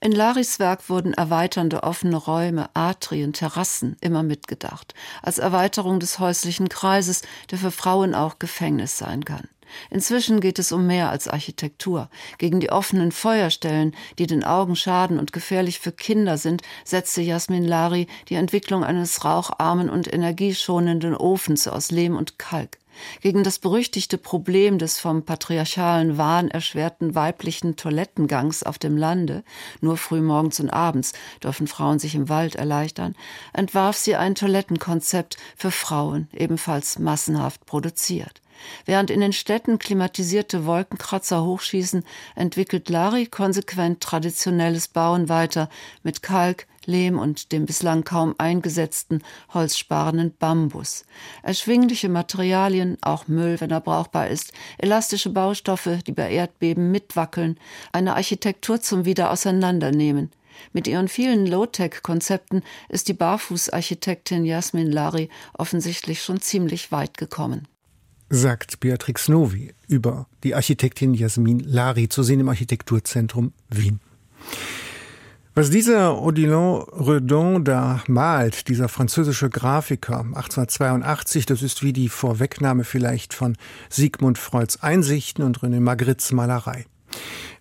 In 0.00 0.12
Laris 0.12 0.58
Werk 0.58 0.90
wurden 0.90 1.14
erweiternde 1.14 1.82
offene 1.82 2.16
Räume, 2.16 2.68
Atrien, 2.74 3.32
Terrassen 3.32 3.96
immer 4.00 4.22
mitgedacht, 4.22 4.92
als 5.22 5.38
Erweiterung 5.38 5.98
des 5.98 6.18
häuslichen 6.18 6.68
Kreises, 6.68 7.22
der 7.50 7.58
für 7.58 7.70
Frauen 7.70 8.14
auch 8.14 8.38
Gefängnis 8.38 8.98
sein 8.98 9.24
kann. 9.24 9.48
Inzwischen 9.90 10.40
geht 10.40 10.58
es 10.58 10.72
um 10.72 10.86
mehr 10.86 11.10
als 11.10 11.28
Architektur. 11.28 12.10
Gegen 12.38 12.60
die 12.60 12.70
offenen 12.70 13.12
Feuerstellen, 13.12 13.94
die 14.18 14.26
den 14.26 14.44
Augen 14.44 14.76
schaden 14.76 15.18
und 15.18 15.32
gefährlich 15.32 15.80
für 15.80 15.92
Kinder 15.92 16.38
sind, 16.38 16.62
setzte 16.84 17.22
Jasmin 17.22 17.64
Lari 17.64 18.06
die 18.28 18.34
Entwicklung 18.34 18.84
eines 18.84 19.24
raucharmen 19.24 19.90
und 19.90 20.12
energieschonenden 20.12 21.16
Ofens 21.16 21.66
aus 21.66 21.90
Lehm 21.90 22.16
und 22.16 22.38
Kalk. 22.38 22.78
Gegen 23.20 23.44
das 23.44 23.58
berüchtigte 23.58 24.18
Problem 24.18 24.78
des 24.78 24.98
vom 24.98 25.24
patriarchalen 25.24 26.18
Wahn 26.18 26.48
erschwerten 26.48 27.14
weiblichen 27.14 27.76
Toilettengangs 27.76 28.62
auf 28.62 28.78
dem 28.78 28.96
Lande, 28.96 29.44
nur 29.80 29.96
frühmorgens 29.96 30.60
und 30.60 30.70
abends 30.70 31.12
dürfen 31.42 31.66
Frauen 31.66 31.98
sich 31.98 32.14
im 32.14 32.28
Wald 32.28 32.54
erleichtern, 32.54 33.14
entwarf 33.52 33.96
sie 33.96 34.16
ein 34.16 34.34
Toilettenkonzept 34.34 35.36
für 35.56 35.70
Frauen, 35.70 36.28
ebenfalls 36.32 36.98
massenhaft 36.98 37.66
produziert. 37.66 38.40
Während 38.84 39.10
in 39.10 39.20
den 39.20 39.32
Städten 39.32 39.78
klimatisierte 39.78 40.64
Wolkenkratzer 40.66 41.44
hochschießen, 41.44 42.04
entwickelt 42.34 42.88
Lari 42.88 43.26
konsequent 43.26 44.00
traditionelles 44.00 44.88
Bauen 44.88 45.28
weiter 45.28 45.68
mit 46.02 46.22
Kalk, 46.22 46.66
Lehm 46.86 47.18
und 47.18 47.52
dem 47.52 47.66
bislang 47.66 48.04
kaum 48.04 48.34
eingesetzten 48.38 49.22
holzsparenden 49.52 50.34
Bambus. 50.36 51.04
Erschwingliche 51.42 52.08
Materialien, 52.08 52.98
auch 53.00 53.28
Müll, 53.28 53.60
wenn 53.60 53.70
er 53.70 53.80
brauchbar 53.80 54.28
ist, 54.28 54.52
elastische 54.78 55.30
Baustoffe, 55.30 55.98
die 56.06 56.12
bei 56.12 56.30
Erdbeben 56.30 56.90
mitwackeln, 56.90 57.58
eine 57.92 58.14
Architektur 58.16 58.80
zum 58.80 59.04
Wiederauseinandernehmen. 59.04 60.30
Mit 60.72 60.86
ihren 60.86 61.08
vielen 61.08 61.46
Low-Tech-Konzepten 61.46 62.62
ist 62.88 63.08
die 63.08 63.14
Barfußarchitektin 63.14 64.44
Jasmin 64.44 64.90
Lari 64.90 65.28
offensichtlich 65.52 66.22
schon 66.22 66.40
ziemlich 66.40 66.92
weit 66.92 67.18
gekommen 67.18 67.66
sagt 68.34 68.80
Beatrix 68.80 69.28
Novi 69.28 69.72
über 69.86 70.26
die 70.42 70.54
Architektin 70.54 71.14
Jasmin 71.14 71.60
Lari 71.60 72.08
zu 72.08 72.22
sehen 72.22 72.40
im 72.40 72.48
Architekturzentrum 72.48 73.52
Wien. 73.70 74.00
Was 75.56 75.70
dieser 75.70 76.20
Odilon 76.20 76.82
Redon 76.90 77.62
da 77.62 78.02
malt, 78.08 78.66
dieser 78.66 78.88
französische 78.88 79.50
Grafiker 79.50 80.18
1882, 80.18 81.46
das 81.46 81.62
ist 81.62 81.84
wie 81.84 81.92
die 81.92 82.08
Vorwegnahme 82.08 82.82
vielleicht 82.82 83.34
von 83.34 83.56
Sigmund 83.88 84.36
Freuds 84.36 84.82
Einsichten 84.82 85.44
und 85.44 85.60
René 85.60 85.78
Magrits 85.78 86.32
Malerei. 86.32 86.86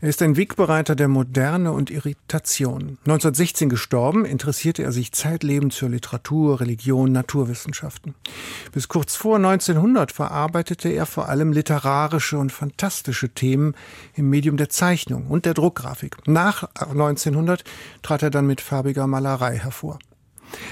Er 0.04 0.10
ist 0.10 0.22
ein 0.22 0.36
Wegbereiter 0.36 0.96
der 0.96 1.08
Moderne 1.08 1.72
und 1.72 1.90
Irritation. 1.90 2.98
1916 3.06 3.70
gestorben, 3.70 4.26
interessierte 4.26 4.84
er 4.84 4.92
sich 4.92 5.14
zeitlebens 5.14 5.78
für 5.78 5.88
Literatur, 5.88 6.60
Religion, 6.60 7.14
Naturwissenschaften. 7.14 8.14
Bis 8.74 8.90
kurz 8.90 9.16
vor 9.16 9.38
1900 9.38 10.12
verarbeitete 10.12 10.90
er 10.90 11.06
vor 11.06 11.30
allem 11.30 11.54
literarische 11.54 12.38
und 12.38 12.52
fantastische 12.52 13.30
Themen 13.30 13.76
im 14.14 14.30
Medium 14.30 14.58
der 14.58 14.68
Zeichnung 14.68 15.28
und 15.28 15.46
der 15.46 15.54
Druckgrafik. 15.54 16.28
Nach 16.28 16.64
1900 16.76 17.64
trat 18.02 18.24
er 18.24 18.30
dann 18.30 18.46
mit 18.46 18.60
farbiger 18.60 19.08
Malerei 19.08 19.58
hervor. 19.58 20.00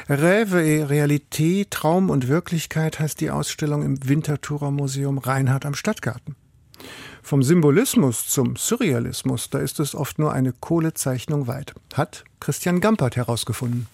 Rêve 0.09 0.59
et 0.59 0.89
Realité, 0.89 1.67
Traum 1.69 2.09
und 2.09 2.27
Wirklichkeit 2.27 2.99
heißt 2.99 3.21
die 3.21 3.31
Ausstellung 3.31 3.83
im 3.83 4.07
Winterthurer 4.07 4.71
Museum 4.71 5.17
Reinhardt 5.17 5.65
am 5.65 5.73
Stadtgarten. 5.73 6.35
Vom 7.23 7.43
Symbolismus 7.43 8.27
zum 8.27 8.55
Surrealismus, 8.55 9.49
da 9.49 9.59
ist 9.59 9.79
es 9.79 9.95
oft 9.95 10.19
nur 10.19 10.33
eine 10.33 10.53
Kohlezeichnung 10.53 11.47
weit, 11.47 11.73
hat 11.93 12.25
Christian 12.39 12.81
Gampert 12.81 13.15
herausgefunden. 13.15 13.87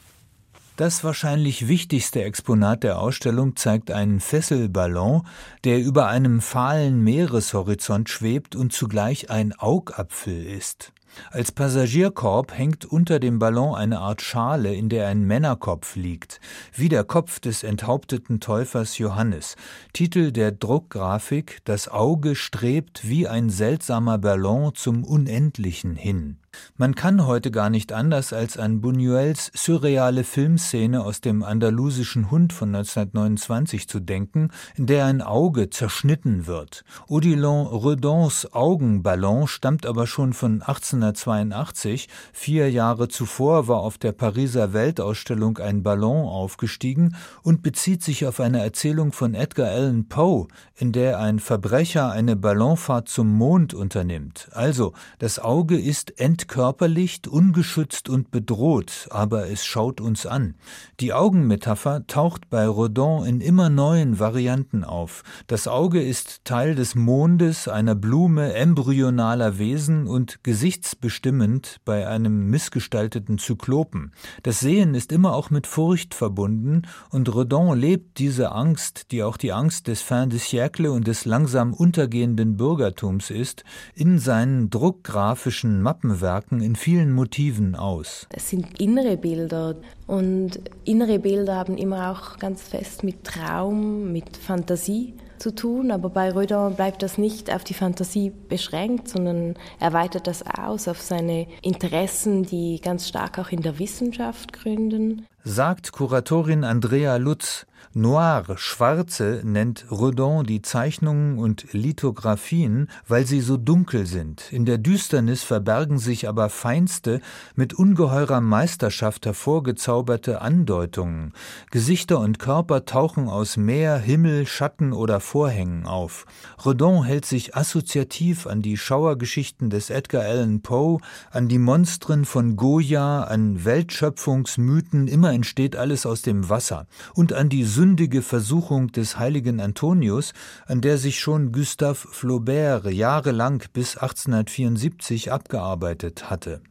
Das 0.77 1.03
wahrscheinlich 1.03 1.67
wichtigste 1.67 2.23
Exponat 2.23 2.83
der 2.83 2.99
Ausstellung 2.99 3.55
zeigt 3.55 3.89
einen 3.89 4.19
Fesselballon, 4.19 5.25
der 5.63 5.79
über 5.79 6.07
einem 6.07 6.39
fahlen 6.39 7.03
Meereshorizont 7.03 8.09
schwebt 8.09 8.55
und 8.55 8.73
zugleich 8.73 9.31
ein 9.31 9.53
Augapfel 9.57 10.45
ist. 10.45 10.93
Als 11.31 11.51
Passagierkorb 11.51 12.57
hängt 12.57 12.85
unter 12.85 13.19
dem 13.19 13.39
Ballon 13.39 13.75
eine 13.75 13.99
Art 13.99 14.21
Schale, 14.21 14.73
in 14.73 14.89
der 14.89 15.07
ein 15.07 15.23
Männerkopf 15.23 15.95
liegt, 15.95 16.39
wie 16.73 16.89
der 16.89 17.03
Kopf 17.03 17.39
des 17.39 17.63
enthaupteten 17.63 18.39
Täufers 18.39 18.97
Johannes. 18.97 19.55
Titel 19.93 20.31
der 20.31 20.51
Druckgrafik 20.51 21.59
Das 21.65 21.87
Auge 21.87 22.35
strebt 22.35 23.07
wie 23.07 23.27
ein 23.27 23.49
seltsamer 23.49 24.17
Ballon 24.17 24.73
zum 24.75 25.03
Unendlichen 25.03 25.95
hin. 25.95 26.37
Man 26.77 26.95
kann 26.95 27.25
heute 27.25 27.51
gar 27.51 27.69
nicht 27.69 27.91
anders 27.91 28.33
als 28.33 28.57
an 28.57 28.81
Buñuels 28.81 29.51
surreale 29.55 30.23
Filmszene 30.23 31.03
aus 31.03 31.21
dem 31.21 31.43
andalusischen 31.43 32.29
Hund 32.29 32.53
von 32.53 32.75
1929 32.75 33.87
zu 33.87 33.99
denken, 33.99 34.49
in 34.75 34.85
der 34.85 35.05
ein 35.05 35.21
Auge 35.21 35.69
zerschnitten 35.69 36.47
wird. 36.47 36.83
Odilon 37.07 37.67
Redons 37.67 38.53
Augenballon 38.53 39.47
stammt 39.47 39.85
aber 39.85 40.07
schon 40.07 40.33
von 40.33 40.61
1882. 40.61 42.09
Vier 42.33 42.69
Jahre 42.71 43.07
zuvor 43.07 43.67
war 43.67 43.79
auf 43.79 43.97
der 43.97 44.11
Pariser 44.11 44.73
Weltausstellung 44.73 45.57
ein 45.57 45.83
Ballon 45.83 46.27
aufgestiegen 46.27 47.15
und 47.43 47.63
bezieht 47.63 48.03
sich 48.03 48.25
auf 48.25 48.39
eine 48.39 48.61
Erzählung 48.61 49.11
von 49.11 49.33
Edgar 49.33 49.69
Allan 49.69 50.07
Poe, 50.07 50.47
in 50.75 50.91
der 50.91 51.19
ein 51.19 51.39
Verbrecher 51.39 52.11
eine 52.11 52.35
Ballonfahrt 52.35 53.09
zum 53.09 53.33
Mond 53.33 53.73
unternimmt. 53.73 54.49
Also, 54.51 54.93
das 55.19 55.39
Auge 55.39 55.79
ist 55.79 56.19
endgültig 56.47 56.57
entkörperlicht, 56.57 57.27
ungeschützt 57.27 58.09
und 58.09 58.31
bedroht, 58.31 59.07
aber 59.11 59.49
es 59.49 59.65
schaut 59.65 59.99
uns 59.99 60.25
an. 60.25 60.55
Die 61.01 61.13
Augenmetapher 61.13 62.07
taucht 62.07 62.49
bei 62.49 62.65
Rodin 62.65 63.25
in 63.25 63.41
immer 63.41 63.69
neuen 63.69 64.17
Varianten 64.17 64.85
auf. 64.85 65.23
Das 65.47 65.67
Auge 65.67 66.01
ist 66.01 66.45
Teil 66.45 66.75
des 66.75 66.95
Mondes, 66.95 67.67
einer 67.67 67.95
Blume, 67.95 68.53
embryonaler 68.53 69.59
Wesen 69.59 70.07
und 70.07 70.43
gesichtsbestimmend 70.43 71.77
bei 71.83 72.07
einem 72.07 72.49
missgestalteten 72.49 73.37
Zyklopen. 73.37 74.13
Das 74.43 74.61
Sehen 74.61 74.95
ist 74.95 75.11
immer 75.11 75.35
auch 75.35 75.49
mit 75.49 75.67
Furcht 75.67 76.13
verbunden 76.13 76.83
und 77.09 77.33
Rodin 77.33 77.73
lebt 77.73 78.19
diese 78.19 78.53
Angst, 78.53 79.11
die 79.11 79.21
auch 79.21 79.37
die 79.37 79.51
Angst 79.51 79.87
des 79.87 80.01
Fin 80.01 80.29
de 80.29 80.39
siècle 80.39 80.91
und 80.91 81.07
des 81.07 81.25
langsam 81.25 81.73
untergehenden 81.73 82.55
Bürgertums 82.55 83.31
ist, 83.31 83.65
in 83.93 84.17
seinen 84.17 84.69
druckgrafischen 84.69 85.81
Mappenwerken 85.81 86.36
Werken 86.37 86.61
in 86.61 86.75
vielen 86.75 87.13
Motiven 87.13 87.75
aus. 87.75 88.27
Es 88.29 88.51
sind 88.51 88.79
innere 88.79 89.17
Bilder 89.17 89.73
und 90.05 90.59
innere 90.85 91.17
Bilder 91.17 91.55
haben 91.55 91.79
immer 91.79 92.11
auch 92.11 92.37
ganz 92.37 92.61
fest 92.61 93.03
mit 93.03 93.23
Traum, 93.23 94.11
mit 94.11 94.37
Fantasie 94.37 95.15
zu 95.39 95.55
tun, 95.55 95.89
aber 95.89 96.09
bei 96.09 96.29
Redon 96.29 96.75
bleibt 96.75 97.01
das 97.01 97.17
nicht 97.17 97.51
auf 97.51 97.63
die 97.63 97.73
Fantasie 97.73 98.31
beschränkt, 98.49 99.07
sondern 99.09 99.55
er 99.79 99.93
weitet 99.93 100.27
das 100.27 100.43
aus 100.45 100.87
auf 100.87 101.01
seine 101.01 101.47
Interessen, 101.63 102.43
die 102.43 102.81
ganz 102.81 103.07
stark 103.07 103.39
auch 103.39 103.49
in 103.49 103.63
der 103.63 103.79
Wissenschaft 103.79 104.53
gründen. 104.53 105.25
Sagt 105.43 105.91
Kuratorin 105.91 106.63
Andrea 106.63 107.15
Lutz, 107.15 107.65
Noir, 107.93 108.43
Schwarze 108.57 109.41
nennt 109.43 109.85
Redon 109.89 110.45
die 110.45 110.61
Zeichnungen 110.61 111.39
und 111.39 111.71
Lithografien, 111.71 112.89
weil 113.07 113.25
sie 113.25 113.39
so 113.41 113.57
dunkel 113.57 114.05
sind. 114.05 114.51
In 114.51 114.65
der 114.65 114.77
Düsternis 114.77 115.43
verbergen 115.43 115.97
sich 115.97 116.27
aber 116.27 116.49
feinste, 116.49 117.21
mit 117.55 117.73
ungeheurer 117.73 118.41
Meisterschaft 118.41 119.25
hervorgezauberte 119.25 120.41
Andeutungen. 120.41 121.33
Gesichter 121.71 122.19
und 122.19 122.39
Körper 122.39 122.85
tauchen 122.85 123.29
aus 123.29 123.57
Meer, 123.57 123.97
Himmel, 123.97 124.45
Schatten 124.45 124.91
oder 124.91 125.19
Vorhängen 125.19 125.85
auf. 125.85 126.25
Redon 126.65 127.03
hält 127.03 127.25
sich 127.25 127.55
assoziativ 127.55 128.47
an 128.47 128.61
die 128.61 128.77
Schauergeschichten 128.77 129.69
des 129.69 129.89
Edgar 129.89 130.23
Allan 130.23 130.61
Poe, 130.61 130.99
an 131.31 131.47
die 131.47 131.59
Monstren 131.59 132.25
von 132.25 132.57
Goya, 132.57 133.23
an 133.23 133.63
Weltschöpfungsmythen, 133.63 135.07
immer 135.07 135.31
entsteht 135.31 135.75
alles 135.75 136.05
aus 136.05 136.21
dem 136.21 136.49
Wasser, 136.49 136.87
und 137.13 137.33
an 137.33 137.49
die 137.49 137.63
sündige 137.77 138.23
Versuchung 138.23 138.91
des 138.91 139.19
heiligen 139.19 139.59
Antonius, 139.59 140.33
an 140.65 140.81
der 140.81 140.97
sich 140.97 141.19
schon 141.19 141.51
Gustave 141.51 142.07
Flaubert 142.07 142.91
jahrelang 142.91 143.63
bis 143.71 143.97
1874 143.97 145.31
abgearbeitet 145.31 146.31
hatte. 146.31 146.61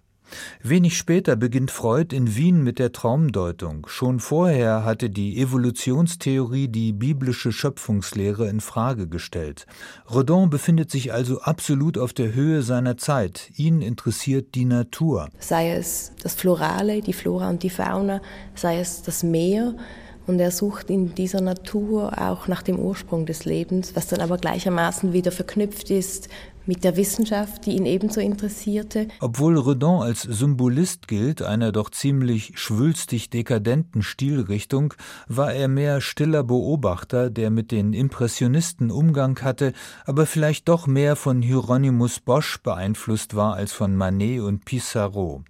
Wenig 0.60 0.98
später 0.98 1.36
beginnt 1.36 1.70
Freud 1.70 2.12
in 2.12 2.34
Wien 2.34 2.64
mit 2.64 2.80
der 2.80 2.90
Traumdeutung. 2.90 3.86
Schon 3.86 4.18
vorher 4.18 4.84
hatte 4.84 5.08
die 5.08 5.40
Evolutionstheorie 5.40 6.66
die 6.66 6.92
biblische 6.92 7.52
Schöpfungslehre 7.52 8.48
in 8.48 8.60
Frage 8.60 9.06
gestellt. 9.06 9.68
Redon 10.12 10.50
befindet 10.50 10.90
sich 10.90 11.12
also 11.12 11.40
absolut 11.40 11.98
auf 11.98 12.12
der 12.12 12.34
Höhe 12.34 12.62
seiner 12.62 12.96
Zeit. 12.96 13.52
Ihn 13.54 13.80
interessiert 13.80 14.56
die 14.56 14.64
Natur. 14.64 15.28
Sei 15.38 15.70
es 15.70 16.10
das 16.20 16.34
Florale, 16.34 17.00
die 17.00 17.12
Flora 17.12 17.48
und 17.48 17.62
die 17.62 17.70
Fauna, 17.70 18.20
sei 18.56 18.80
es 18.80 19.02
das 19.02 19.22
Meer, 19.22 19.76
und 20.26 20.40
er 20.40 20.50
sucht 20.50 20.90
in 20.90 21.14
dieser 21.14 21.40
Natur 21.40 22.20
auch 22.20 22.48
nach 22.48 22.62
dem 22.62 22.78
Ursprung 22.78 23.26
des 23.26 23.44
Lebens, 23.44 23.94
was 23.94 24.08
dann 24.08 24.20
aber 24.20 24.38
gleichermaßen 24.38 25.12
wieder 25.12 25.32
verknüpft 25.32 25.90
ist 25.90 26.28
mit 26.66 26.84
der 26.84 26.96
Wissenschaft, 26.96 27.66
die 27.66 27.76
ihn 27.76 27.86
ebenso 27.86 28.20
interessierte. 28.20 29.08
Obwohl 29.20 29.58
Redon 29.58 30.02
als 30.02 30.22
Symbolist 30.22 31.08
gilt, 31.08 31.42
einer 31.42 31.72
doch 31.72 31.90
ziemlich 31.90 32.52
schwülstig 32.56 33.30
dekadenten 33.30 34.02
Stilrichtung, 34.02 34.94
war 35.28 35.52
er 35.52 35.68
mehr 35.68 36.00
stiller 36.00 36.42
Beobachter, 36.42 37.30
der 37.30 37.50
mit 37.50 37.70
den 37.70 37.92
Impressionisten 37.92 38.90
Umgang 38.90 39.40
hatte, 39.42 39.72
aber 40.04 40.26
vielleicht 40.26 40.68
doch 40.68 40.86
mehr 40.86 41.16
von 41.16 41.42
Hieronymus 41.42 42.20
Bosch 42.20 42.58
beeinflusst 42.62 43.36
war 43.36 43.54
als 43.54 43.72
von 43.72 43.94
Manet 43.94 44.40
und 44.40 44.64
Pissarro. 44.64 45.44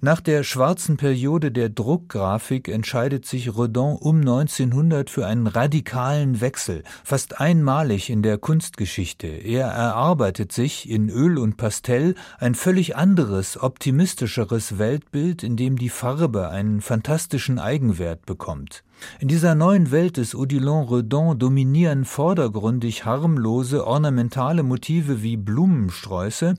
Nach 0.00 0.20
der 0.20 0.42
schwarzen 0.42 0.96
Periode 0.96 1.50
der 1.50 1.68
Druckgrafik 1.68 2.68
entscheidet 2.68 3.26
sich 3.26 3.56
Redon 3.56 3.96
um 3.96 4.20
1900 4.20 5.10
für 5.10 5.26
einen 5.26 5.46
radikalen 5.46 6.40
Wechsel, 6.40 6.82
fast 7.02 7.40
einmalig 7.40 8.10
in 8.10 8.22
der 8.22 8.38
Kunstgeschichte. 8.38 9.26
Er 9.26 9.68
erarbeitet 9.68 10.52
sich 10.52 10.88
in 10.88 11.08
Öl 11.08 11.38
und 11.38 11.56
Pastell 11.56 12.14
ein 12.38 12.54
völlig 12.54 12.96
anderes, 12.96 13.60
optimistischeres 13.60 14.78
Weltbild, 14.78 15.42
in 15.42 15.56
dem 15.56 15.78
die 15.78 15.88
Farbe 15.88 16.48
einen 16.48 16.80
fantastischen 16.80 17.58
Eigenwert 17.58 18.26
bekommt. 18.26 18.84
In 19.20 19.28
dieser 19.28 19.54
neuen 19.54 19.90
Welt 19.90 20.16
des 20.16 20.34
Odilon 20.34 20.88
Redon 20.88 21.38
dominieren 21.38 22.04
vordergründig 22.04 23.04
harmlose, 23.04 23.86
ornamentale 23.86 24.62
Motive 24.62 25.22
wie 25.22 25.36
Blumensträuße, 25.36 26.54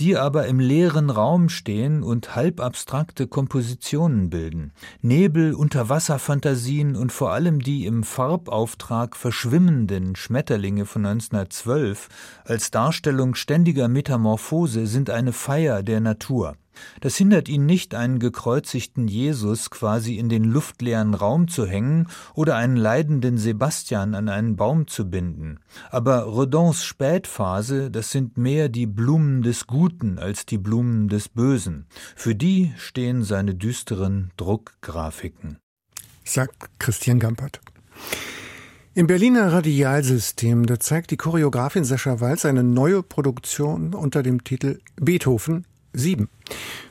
die 0.00 0.16
aber 0.16 0.46
im 0.46 0.60
leeren 0.60 1.10
Raum 1.10 1.48
stehen 1.48 2.02
und 2.02 2.34
halbabstrakte 2.34 3.26
Kompositionen 3.26 4.30
bilden. 4.30 4.72
Nebel, 5.02 5.54
Unterwasserfantasien 5.54 6.96
und 6.96 7.12
vor 7.12 7.32
allem 7.32 7.60
die 7.60 7.86
im 7.86 8.02
Farbauftrag 8.02 9.16
verschwimmenden 9.16 10.16
Schmetterlinge 10.16 10.86
von 10.86 11.06
1912 11.06 12.08
als 12.44 12.70
Darstellung 12.70 13.34
ständiger 13.34 13.88
Metamorphose 13.88 14.86
sind 14.86 15.10
eine 15.10 15.32
Feier 15.32 15.82
der 15.82 16.00
Natur. 16.00 16.56
Das 17.00 17.16
hindert 17.16 17.48
ihn 17.48 17.66
nicht, 17.66 17.94
einen 17.94 18.18
gekreuzigten 18.18 19.08
Jesus 19.08 19.70
quasi 19.70 20.16
in 20.16 20.28
den 20.28 20.44
luftleeren 20.44 21.14
Raum 21.14 21.48
zu 21.48 21.66
hängen 21.66 22.08
oder 22.34 22.56
einen 22.56 22.76
leidenden 22.76 23.38
Sebastian 23.38 24.14
an 24.14 24.28
einen 24.28 24.56
Baum 24.56 24.86
zu 24.86 25.08
binden. 25.10 25.60
Aber 25.90 26.26
Redons 26.26 26.84
Spätphase, 26.84 27.90
das 27.90 28.10
sind 28.10 28.36
mehr 28.36 28.68
die 28.68 28.86
Blumen 28.86 29.42
des 29.42 29.66
Guten 29.66 30.18
als 30.18 30.46
die 30.46 30.58
Blumen 30.58 31.08
des 31.08 31.28
Bösen. 31.28 31.86
Für 32.16 32.34
die 32.34 32.72
stehen 32.76 33.22
seine 33.24 33.54
düsteren 33.54 34.30
Druckgrafiken. 34.36 35.58
Sagt 36.24 36.70
Christian 36.78 37.18
Gampert. 37.18 37.60
Im 38.92 39.06
Berliner 39.06 39.52
Radialsystem, 39.52 40.66
da 40.66 40.80
zeigt 40.80 41.12
die 41.12 41.16
Choreografin 41.16 41.84
Sascha 41.84 42.20
Walz 42.20 42.44
eine 42.44 42.64
neue 42.64 43.04
Produktion 43.04 43.94
unter 43.94 44.24
dem 44.24 44.42
Titel 44.42 44.80
Beethoven 44.96 45.64
Sieben 45.92 46.28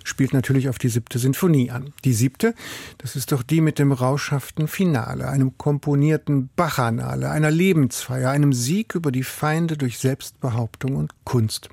spielt 0.04 0.34
natürlich 0.34 0.70
auf 0.70 0.78
die 0.78 0.90
siebte 0.90 1.20
Sinfonie 1.20 1.72
an. 1.72 1.94
Die 2.04 2.14
siebte, 2.14 2.54
das 2.98 3.16
ist 3.16 3.32
doch 3.32 3.44
die 3.44 3.62
mit 3.62 3.80
dem 3.80 3.92
rauschhaften 3.92 4.68
Finale, 4.68 5.28
einem 5.28 5.58
komponierten 5.58 6.50
Bachanale, 6.56 7.30
einer 7.30 7.52
Lebensfeier, 7.52 8.30
einem 8.32 8.54
Sieg 8.54 8.96
über 8.96 9.12
die 9.12 9.24
Feinde 9.24 9.78
durch 9.78 10.00
Selbstbehauptung 10.00 10.96
und 10.96 11.14
Kunst. 11.24 11.70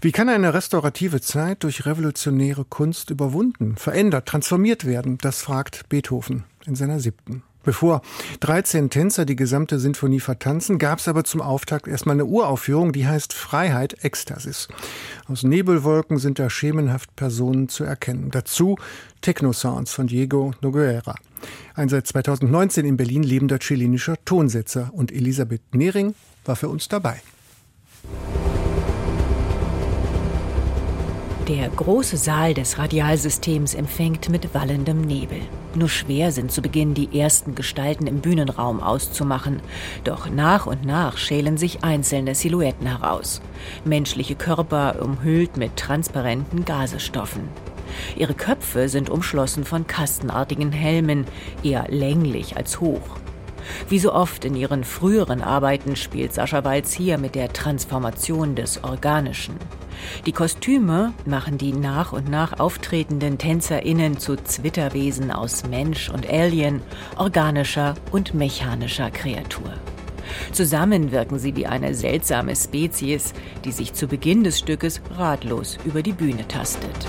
Wie 0.00 0.12
kann 0.12 0.28
eine 0.28 0.52
restaurative 0.52 1.20
Zeit 1.20 1.62
durch 1.62 1.86
revolutionäre 1.86 2.64
Kunst 2.64 3.10
überwunden, 3.10 3.76
verändert, 3.76 4.26
transformiert 4.26 4.84
werden? 4.84 5.18
Das 5.18 5.42
fragt 5.42 5.88
Beethoven 5.88 6.44
in 6.66 6.74
seiner 6.74 6.98
siebten. 6.98 7.44
Bevor 7.64 8.02
13 8.40 8.90
Tänzer 8.90 9.24
die 9.24 9.36
gesamte 9.36 9.78
Sinfonie 9.78 10.20
vertanzen, 10.20 10.78
gab 10.78 10.98
es 10.98 11.08
aber 11.08 11.24
zum 11.24 11.40
Auftakt 11.40 11.86
erstmal 11.86 12.16
eine 12.16 12.24
Uraufführung, 12.24 12.92
die 12.92 13.06
heißt 13.06 13.32
Freiheit 13.32 14.04
Ekstasis. 14.04 14.68
Aus 15.28 15.42
Nebelwolken 15.42 16.18
sind 16.18 16.38
da 16.38 16.50
schemenhaft 16.50 17.14
Personen 17.16 17.68
zu 17.68 17.84
erkennen. 17.84 18.30
Dazu 18.30 18.76
Techno-Sounds 19.20 19.92
von 19.92 20.08
Diego 20.08 20.52
Noguera. 20.60 21.14
Ein 21.74 21.88
seit 21.88 22.06
2019 22.06 22.84
in 22.84 22.96
Berlin 22.96 23.22
lebender 23.22 23.58
chilenischer 23.58 24.16
Tonsetzer 24.24 24.90
und 24.92 25.12
Elisabeth 25.12 25.74
Nehring 25.74 26.14
war 26.44 26.56
für 26.56 26.68
uns 26.68 26.88
dabei. 26.88 27.20
Der 31.48 31.68
große 31.70 32.16
Saal 32.16 32.54
des 32.54 32.78
Radialsystems 32.78 33.74
empfängt 33.74 34.28
mit 34.28 34.54
wallendem 34.54 35.00
Nebel. 35.00 35.40
Nur 35.74 35.88
schwer 35.88 36.30
sind 36.30 36.52
zu 36.52 36.62
Beginn 36.62 36.94
die 36.94 37.18
ersten 37.18 37.56
Gestalten 37.56 38.06
im 38.06 38.20
Bühnenraum 38.20 38.80
auszumachen. 38.80 39.60
Doch 40.04 40.30
nach 40.30 40.66
und 40.66 40.84
nach 40.84 41.16
schälen 41.16 41.56
sich 41.56 41.82
einzelne 41.82 42.36
Silhouetten 42.36 42.86
heraus. 42.86 43.42
Menschliche 43.84 44.36
Körper 44.36 45.02
umhüllt 45.02 45.56
mit 45.56 45.76
transparenten 45.76 46.64
Gasestoffen. 46.64 47.48
Ihre 48.14 48.34
Köpfe 48.34 48.88
sind 48.88 49.10
umschlossen 49.10 49.64
von 49.64 49.88
kastenartigen 49.88 50.70
Helmen, 50.70 51.24
eher 51.64 51.86
länglich 51.88 52.56
als 52.56 52.78
hoch. 52.78 53.18
Wie 53.88 53.98
so 53.98 54.12
oft 54.12 54.44
in 54.44 54.54
ihren 54.54 54.84
früheren 54.84 55.42
Arbeiten 55.42 55.96
spielt 55.96 56.34
Sascha 56.34 56.62
Walz 56.62 56.92
hier 56.92 57.18
mit 57.18 57.34
der 57.34 57.52
Transformation 57.52 58.54
des 58.54 58.84
Organischen. 58.84 59.56
Die 60.26 60.32
Kostüme 60.32 61.12
machen 61.24 61.58
die 61.58 61.72
nach 61.72 62.12
und 62.12 62.28
nach 62.28 62.58
auftretenden 62.60 63.38
TänzerInnen 63.38 64.18
zu 64.18 64.36
Zwitterwesen 64.36 65.30
aus 65.30 65.64
Mensch 65.68 66.08
und 66.08 66.28
Alien, 66.28 66.80
organischer 67.16 67.94
und 68.10 68.34
mechanischer 68.34 69.10
Kreatur. 69.10 69.72
Zusammen 70.52 71.12
wirken 71.12 71.38
sie 71.38 71.56
wie 71.56 71.66
eine 71.66 71.94
seltsame 71.94 72.54
Spezies, 72.56 73.34
die 73.64 73.72
sich 73.72 73.92
zu 73.92 74.06
Beginn 74.06 74.44
des 74.44 74.58
Stückes 74.58 75.00
ratlos 75.16 75.78
über 75.84 76.02
die 76.02 76.12
Bühne 76.12 76.46
tastet. 76.48 77.06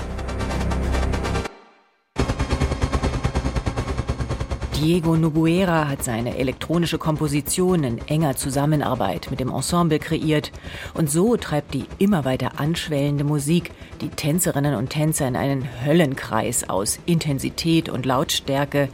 Diego 4.76 5.16
Noguera 5.16 5.88
hat 5.88 6.02
seine 6.02 6.36
elektronische 6.36 6.98
Komposition 6.98 7.84
in 7.84 7.98
enger 8.08 8.34
Zusammenarbeit 8.36 9.28
mit 9.30 9.38
dem 9.38 9.48
Ensemble 9.48 10.00
kreiert 10.00 10.50
und 10.94 11.08
so 11.08 11.36
treibt 11.36 11.74
die 11.74 11.84
immer 11.98 12.24
weiter 12.24 12.58
anschwellende 12.58 13.22
Musik 13.22 13.70
die 14.00 14.08
Tänzerinnen 14.08 14.74
und 14.74 14.90
Tänzer 14.90 15.28
in 15.28 15.36
einen 15.36 15.68
Höllenkreis 15.84 16.68
aus 16.68 16.98
Intensität 17.06 17.88
und 17.88 18.04
Lautstärke, 18.04 18.88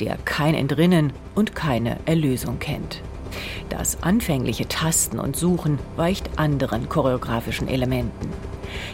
der 0.00 0.18
kein 0.18 0.54
Entrinnen 0.54 1.14
und 1.34 1.54
keine 1.54 1.96
Erlösung 2.04 2.58
kennt. 2.58 3.00
Das 3.70 4.02
anfängliche 4.02 4.68
Tasten 4.68 5.18
und 5.18 5.34
Suchen 5.34 5.78
weicht 5.96 6.38
anderen 6.38 6.90
choreografischen 6.90 7.68
Elementen. 7.68 8.28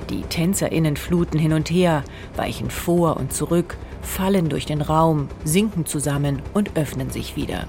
Die 0.09 0.23
TänzerInnen 0.23 0.97
fluten 0.97 1.39
hin 1.39 1.53
und 1.53 1.69
her, 1.69 2.05
weichen 2.37 2.71
vor 2.71 3.17
und 3.17 3.33
zurück, 3.33 3.77
fallen 4.09 4.49
durch 4.49 4.67
den 4.67 4.83
Raum, 4.83 5.29
sinken 5.45 5.87
zusammen 5.87 6.43
und 6.55 6.77
öffnen 6.77 7.11
sich 7.11 7.37
wieder. 7.37 7.67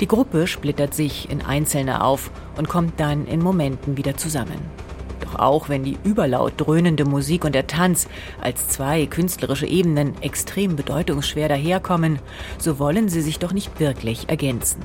Die 0.00 0.08
Gruppe 0.08 0.46
splittert 0.46 0.94
sich 0.94 1.30
in 1.30 1.42
Einzelne 1.42 2.04
auf 2.04 2.30
und 2.56 2.68
kommt 2.68 3.00
dann 3.00 3.26
in 3.26 3.42
Momenten 3.42 3.96
wieder 3.96 4.16
zusammen. 4.16 4.58
Doch 5.20 5.36
auch 5.36 5.68
wenn 5.68 5.84
die 5.84 5.96
überlaut 6.04 6.54
dröhnende 6.56 7.04
Musik 7.04 7.44
und 7.44 7.54
der 7.54 7.66
Tanz 7.66 8.08
als 8.40 8.68
zwei 8.68 9.06
künstlerische 9.06 9.66
Ebenen 9.66 10.20
extrem 10.20 10.76
bedeutungsschwer 10.76 11.48
daherkommen, 11.48 12.18
so 12.58 12.78
wollen 12.78 13.08
sie 13.08 13.22
sich 13.22 13.38
doch 13.38 13.52
nicht 13.52 13.80
wirklich 13.80 14.28
ergänzen. 14.28 14.82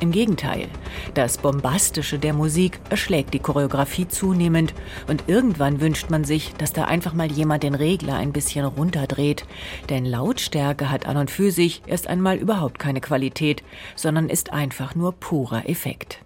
Im 0.00 0.12
Gegenteil, 0.12 0.68
das 1.12 1.36
Bombastische 1.36 2.18
der 2.18 2.32
Musik 2.32 2.80
erschlägt 2.88 3.34
die 3.34 3.38
Choreografie 3.38 4.08
zunehmend 4.08 4.72
und 5.08 5.24
irgendwann 5.26 5.82
wünscht 5.82 6.08
man 6.08 6.24
sich, 6.24 6.54
dass 6.54 6.72
da 6.72 6.84
einfach 6.84 7.12
mal 7.12 7.30
jemand 7.30 7.64
den 7.64 7.74
Regler 7.74 8.14
ein 8.14 8.32
bisschen 8.32 8.64
runterdreht. 8.64 9.44
Denn 9.90 10.06
Lautstärke 10.06 10.90
hat 10.90 11.04
an 11.04 11.18
und 11.18 11.30
für 11.30 11.50
sich 11.50 11.82
erst 11.86 12.06
einmal 12.06 12.38
überhaupt 12.38 12.78
keine 12.78 13.02
Qualität, 13.02 13.62
sondern 13.94 14.30
ist 14.30 14.54
einfach 14.54 14.94
nur 14.94 15.12
purer 15.12 15.68
Effekt. 15.68 16.20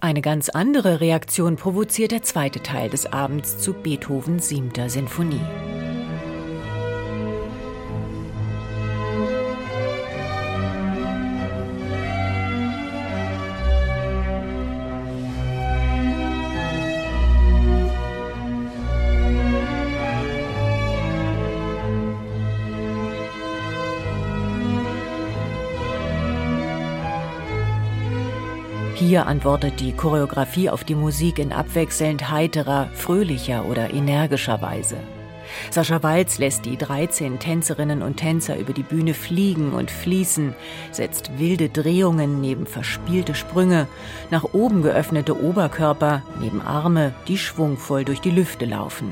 Eine 0.00 0.20
ganz 0.20 0.48
andere 0.48 1.00
Reaktion 1.00 1.56
provoziert 1.56 2.12
der 2.12 2.22
zweite 2.22 2.62
Teil 2.62 2.88
des 2.88 3.12
Abends 3.12 3.58
zu 3.58 3.72
Beethovens 3.72 4.48
siebter 4.48 4.88
Sinfonie. 4.88 5.40
Hier 29.08 29.26
antwortet 29.26 29.80
die 29.80 29.92
Choreografie 29.92 30.68
auf 30.68 30.84
die 30.84 30.94
Musik 30.94 31.38
in 31.38 31.50
abwechselnd 31.50 32.30
heiterer, 32.30 32.90
fröhlicher 32.92 33.64
oder 33.64 33.94
energischer 33.94 34.60
Weise. 34.60 34.98
Sascha 35.70 36.02
Walz 36.02 36.36
lässt 36.36 36.66
die 36.66 36.76
13 36.76 37.38
Tänzerinnen 37.38 38.02
und 38.02 38.18
Tänzer 38.18 38.58
über 38.58 38.74
die 38.74 38.82
Bühne 38.82 39.14
fliegen 39.14 39.72
und 39.72 39.90
fließen, 39.90 40.52
setzt 40.90 41.38
wilde 41.38 41.70
Drehungen 41.70 42.42
neben 42.42 42.66
verspielte 42.66 43.34
Sprünge, 43.34 43.86
nach 44.30 44.44
oben 44.52 44.82
geöffnete 44.82 45.42
Oberkörper 45.42 46.22
neben 46.38 46.60
Arme, 46.60 47.14
die 47.28 47.38
schwungvoll 47.38 48.04
durch 48.04 48.20
die 48.20 48.30
Lüfte 48.30 48.66
laufen. 48.66 49.10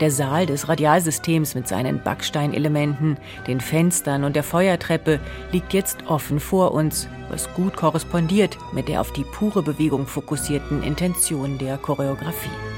Der 0.00 0.10
Saal 0.10 0.46
des 0.46 0.68
Radialsystems 0.68 1.54
mit 1.54 1.68
seinen 1.68 2.02
Backsteinelementen, 2.02 3.16
den 3.46 3.60
Fenstern 3.60 4.24
und 4.24 4.36
der 4.36 4.42
Feuertreppe 4.42 5.20
liegt 5.52 5.72
jetzt 5.72 6.06
offen 6.06 6.40
vor 6.40 6.72
uns, 6.72 7.08
was 7.28 7.52
gut 7.54 7.76
korrespondiert 7.76 8.58
mit 8.72 8.88
der 8.88 9.00
auf 9.00 9.12
die 9.12 9.24
pure 9.24 9.62
Bewegung 9.62 10.06
fokussierten 10.06 10.82
Intention 10.82 11.58
der 11.58 11.78
Choreografie. 11.78 12.77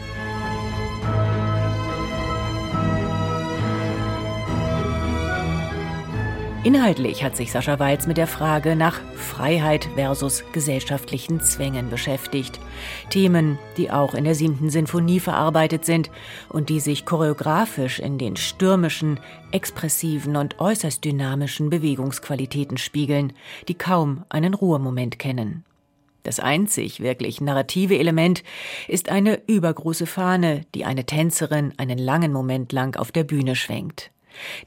Inhaltlich 6.63 7.25
hat 7.25 7.37
sich 7.37 7.53
Sascha 7.53 7.79
Walz 7.79 8.07
mit 8.07 8.19
der 8.19 8.27
Frage 8.27 8.77
nach 8.77 9.01
Freiheit 9.15 9.89
versus 9.95 10.45
gesellschaftlichen 10.53 11.41
Zwängen 11.41 11.89
beschäftigt. 11.89 12.61
Themen, 13.09 13.59
die 13.79 13.91
auch 13.91 14.13
in 14.13 14.25
der 14.25 14.35
siebten 14.35 14.69
Sinfonie 14.69 15.21
verarbeitet 15.21 15.87
sind 15.87 16.11
und 16.51 16.69
die 16.69 16.81
sich 16.81 17.07
choreografisch 17.07 17.99
in 17.99 18.19
den 18.19 18.37
stürmischen, 18.37 19.21
expressiven 19.53 20.37
und 20.37 20.61
äußerst 20.61 21.03
dynamischen 21.03 21.71
Bewegungsqualitäten 21.71 22.77
spiegeln, 22.77 23.33
die 23.69 23.75
kaum 23.75 24.25
einen 24.29 24.53
Ruhemoment 24.53 25.19
kennen. 25.19 25.65
Das 26.25 26.41
einzig 26.41 27.01
wirklich 27.01 27.41
narrative 27.41 27.99
Element 27.99 28.45
ist 28.87 29.09
eine 29.09 29.41
übergroße 29.47 30.05
Fahne, 30.05 30.67
die 30.75 30.85
eine 30.85 31.07
Tänzerin 31.07 31.73
einen 31.79 31.97
langen 31.97 32.35
Moment 32.35 32.71
lang 32.75 32.97
auf 32.97 33.13
der 33.13 33.25
Bühne 33.25 33.57
schwenkt. 33.57 34.11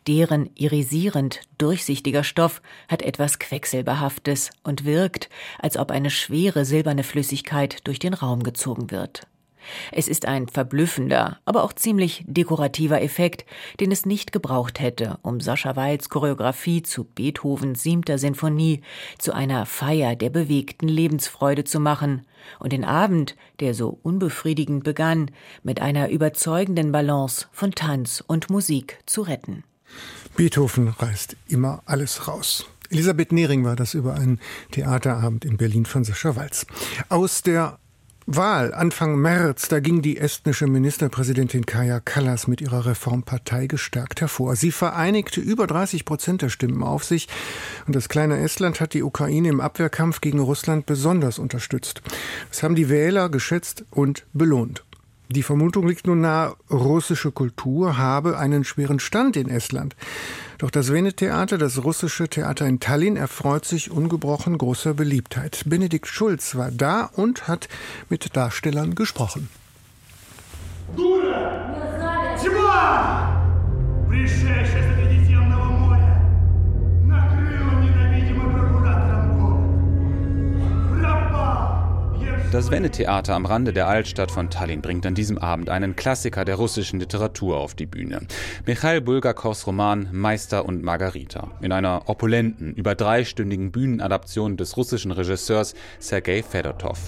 Deren 0.07 0.49
irisierend 0.55 1.41
durchsichtiger 1.57 2.23
Stoff 2.23 2.61
hat 2.87 3.01
etwas 3.01 3.39
Quecksilberhaftes 3.39 4.51
und 4.63 4.85
wirkt, 4.85 5.29
als 5.59 5.77
ob 5.77 5.91
eine 5.91 6.09
schwere 6.09 6.65
silberne 6.65 7.03
Flüssigkeit 7.03 7.85
durch 7.87 7.99
den 7.99 8.13
Raum 8.13 8.43
gezogen 8.43 8.91
wird. 8.91 9.27
Es 9.91 10.07
ist 10.07 10.25
ein 10.25 10.47
verblüffender, 10.47 11.39
aber 11.45 11.63
auch 11.63 11.73
ziemlich 11.73 12.23
dekorativer 12.27 13.01
Effekt, 13.01 13.45
den 13.79 13.91
es 13.91 14.05
nicht 14.05 14.31
gebraucht 14.31 14.79
hätte, 14.79 15.17
um 15.21 15.39
Sascha 15.39 15.75
Weils 15.75 16.09
Choreografie 16.09 16.83
zu 16.83 17.03
Beethovens 17.03 17.83
siebter 17.83 18.17
Sinfonie 18.17 18.81
zu 19.17 19.33
einer 19.33 19.65
Feier 19.65 20.15
der 20.15 20.29
bewegten 20.29 20.87
Lebensfreude 20.87 21.63
zu 21.63 21.79
machen 21.79 22.25
und 22.59 22.73
den 22.73 22.83
Abend, 22.83 23.35
der 23.59 23.73
so 23.73 23.99
unbefriedigend 24.03 24.83
begann, 24.83 25.31
mit 25.63 25.81
einer 25.81 26.09
überzeugenden 26.09 26.91
Balance 26.91 27.47
von 27.51 27.71
Tanz 27.71 28.23
und 28.25 28.49
Musik 28.49 28.99
zu 29.05 29.21
retten. 29.21 29.63
Beethoven 30.35 30.87
reißt 30.87 31.37
immer 31.47 31.83
alles 31.85 32.27
raus. 32.27 32.65
Elisabeth 32.89 33.31
Nehring 33.31 33.63
war 33.63 33.75
das 33.75 33.93
über 33.93 34.13
einen 34.13 34.39
Theaterabend 34.71 35.45
in 35.45 35.57
Berlin 35.57 35.85
von 35.85 36.03
Sascha 36.03 36.35
Walz. 36.35 36.65
Aus 37.09 37.41
der 37.41 37.79
Wahl 38.25 38.73
Anfang 38.73 39.17
März, 39.19 39.67
da 39.67 39.81
ging 39.81 40.01
die 40.01 40.17
estnische 40.17 40.65
Ministerpräsidentin 40.65 41.65
Kaja 41.65 41.99
Kallas 41.99 42.47
mit 42.47 42.61
ihrer 42.61 42.85
Reformpartei 42.85 43.67
gestärkt 43.67 44.21
hervor. 44.21 44.55
Sie 44.55 44.71
vereinigte 44.71 45.41
über 45.41 45.67
30 45.67 46.05
Prozent 46.05 46.41
der 46.41 46.47
Stimmen 46.47 46.83
auf 46.83 47.03
sich 47.03 47.27
und 47.85 47.97
das 47.97 48.07
kleine 48.07 48.39
Estland 48.39 48.79
hat 48.79 48.93
die 48.93 49.03
Ukraine 49.03 49.49
im 49.49 49.59
Abwehrkampf 49.59 50.21
gegen 50.21 50.39
Russland 50.39 50.85
besonders 50.85 51.37
unterstützt. 51.37 52.01
Das 52.47 52.63
haben 52.63 52.75
die 52.75 52.87
Wähler 52.87 53.27
geschätzt 53.27 53.83
und 53.91 54.25
belohnt. 54.31 54.85
Die 55.30 55.42
Vermutung 55.42 55.86
liegt 55.86 56.06
nun 56.06 56.22
nahe, 56.22 56.56
russische 56.70 57.32
Kultur 57.32 57.98
habe 57.98 58.38
einen 58.38 58.64
schweren 58.64 58.98
Stand 58.98 59.36
in 59.36 59.50
Estland. 59.50 59.94
Doch 60.56 60.70
das 60.70 60.90
Vene-Theater, 60.90 61.58
das 61.58 61.84
russische 61.84 62.28
Theater 62.28 62.66
in 62.66 62.80
Tallinn, 62.80 63.16
erfreut 63.16 63.66
sich 63.66 63.90
ungebrochen 63.90 64.56
großer 64.56 64.94
Beliebtheit. 64.94 65.64
Benedikt 65.66 66.06
Schulz 66.06 66.54
war 66.54 66.70
da 66.70 67.10
und 67.14 67.46
hat 67.46 67.68
mit 68.08 68.34
Darstellern 68.34 68.94
gesprochen. 68.94 69.50
Дура! 70.96 72.36
Тьма! 72.42 73.38
Das 82.53 82.69
Wenne-Theater 82.69 83.33
am 83.33 83.47
Rande 83.47 83.73
der 83.73 83.87
Altstadt 83.87 84.29
von 84.29 84.51
Tallinn 84.51 84.83
bringt 84.83 85.07
an 85.07 85.15
diesem 85.15 85.39
Abend 85.39 85.71
einen 85.71 85.95
Klassiker 85.95 86.45
der 86.45 86.53
russischen 86.53 86.99
Literatur 86.99 87.57
auf 87.57 87.73
die 87.73 87.87
Bühne. 87.87 88.19
Michail 88.67 89.01
Bulgakows 89.01 89.65
Roman 89.65 90.07
Meister 90.11 90.63
und 90.63 90.83
Margarita. 90.83 91.49
In 91.61 91.71
einer 91.71 92.03
opulenten, 92.05 92.75
über 92.75 92.93
dreistündigen 92.93 93.71
Bühnenadaption 93.71 94.55
des 94.55 94.77
russischen 94.77 95.11
Regisseurs 95.11 95.73
Sergei 95.97 96.43
Fedotov. 96.43 96.99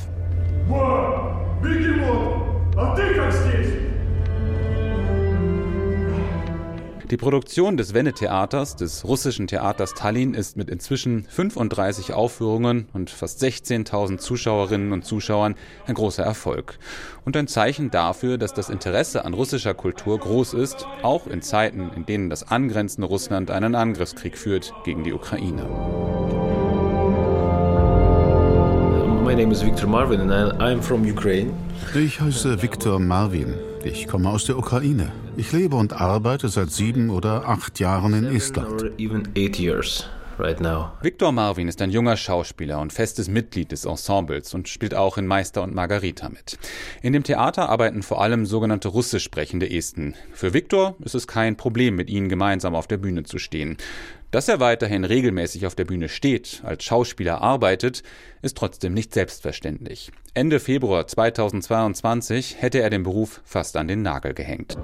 Die 7.11 7.17
Produktion 7.17 7.77
des 7.77 7.93
Wenne-Theaters, 7.93 8.77
des 8.77 9.05
russischen 9.05 9.45
Theaters 9.45 9.93
Tallinn, 9.93 10.33
ist 10.33 10.57
mit 10.57 10.71
inzwischen 10.71 11.25
35 11.29 12.13
Aufführungen 12.13 12.87
und 12.93 13.11
fast 13.11 13.43
16.000 13.43 14.17
Zuschauerinnen 14.17 14.91
und 14.91 15.05
Zuschauern 15.05 15.53
ein 15.85 15.93
großer 15.93 16.23
Erfolg. 16.23 16.79
Und 17.23 17.37
ein 17.37 17.47
Zeichen 17.47 17.91
dafür, 17.91 18.39
dass 18.39 18.55
das 18.55 18.69
Interesse 18.69 19.23
an 19.23 19.35
russischer 19.35 19.75
Kultur 19.75 20.17
groß 20.17 20.55
ist, 20.55 20.87
auch 21.03 21.27
in 21.27 21.43
Zeiten, 21.43 21.91
in 21.95 22.07
denen 22.07 22.31
das 22.31 22.49
angrenzende 22.49 23.07
Russland 23.07 23.51
einen 23.51 23.75
Angriffskrieg 23.75 24.35
führt 24.35 24.73
gegen 24.83 25.03
die 25.03 25.13
Ukraine. 25.13 25.63
My 29.23 29.35
name 29.35 29.51
is 29.51 29.63
Viktor 29.63 29.87
Marvin 29.87 30.21
and 30.21 30.59
I'm 30.59 30.81
from 30.81 31.03
Ukraine. 31.03 31.51
Ich 31.93 32.19
heiße 32.19 32.61
Viktor 32.63 32.99
Marvin. 32.99 33.53
Ich 33.85 34.07
komme 34.07 34.31
aus 34.31 34.45
der 34.45 34.57
Ukraine. 34.57 35.11
Ich 35.37 35.51
lebe 35.51 35.75
und 35.75 35.93
arbeite 35.93 36.49
seit 36.49 36.71
sieben 36.71 37.11
oder 37.11 37.47
acht 37.47 37.79
Jahren 37.79 38.15
in 38.15 38.25
Estland. 38.25 38.91
Viktor 41.01 41.31
Marvin 41.31 41.67
ist 41.67 41.81
ein 41.81 41.91
junger 41.91 42.17
Schauspieler 42.17 42.79
und 42.79 42.91
festes 42.91 43.29
Mitglied 43.29 43.71
des 43.71 43.85
Ensembles 43.85 44.53
und 44.53 44.67
spielt 44.67 44.93
auch 44.93 45.17
in 45.17 45.27
Meister 45.27 45.63
und 45.63 45.73
Margarita 45.73 46.29
mit. 46.29 46.57
In 47.01 47.13
dem 47.13 47.23
Theater 47.23 47.69
arbeiten 47.69 48.03
vor 48.03 48.21
allem 48.21 48.45
sogenannte 48.45 48.89
russisch 48.89 49.23
sprechende 49.23 49.69
Esten. 49.69 50.15
Für 50.33 50.53
Viktor 50.53 50.95
ist 50.99 51.15
es 51.15 51.27
kein 51.27 51.55
Problem, 51.55 51.95
mit 51.95 52.09
ihnen 52.09 52.29
gemeinsam 52.29 52.75
auf 52.75 52.87
der 52.87 52.97
Bühne 52.97 53.23
zu 53.23 53.39
stehen. 53.39 53.77
Dass 54.31 54.49
er 54.49 54.59
weiterhin 54.59 55.05
regelmäßig 55.05 55.65
auf 55.65 55.75
der 55.75 55.85
Bühne 55.85 56.09
steht, 56.09 56.61
als 56.65 56.83
Schauspieler 56.83 57.41
arbeitet, 57.41 58.03
ist 58.41 58.57
trotzdem 58.57 58.93
nicht 58.93 59.13
selbstverständlich. 59.13 60.11
Ende 60.33 60.59
Februar 60.59 61.07
2022 61.07 62.61
hätte 62.61 62.81
er 62.81 62.89
den 62.89 63.03
Beruf 63.03 63.41
fast 63.45 63.77
an 63.77 63.87
den 63.87 64.01
Nagel 64.01 64.33
gehängt. 64.33 64.77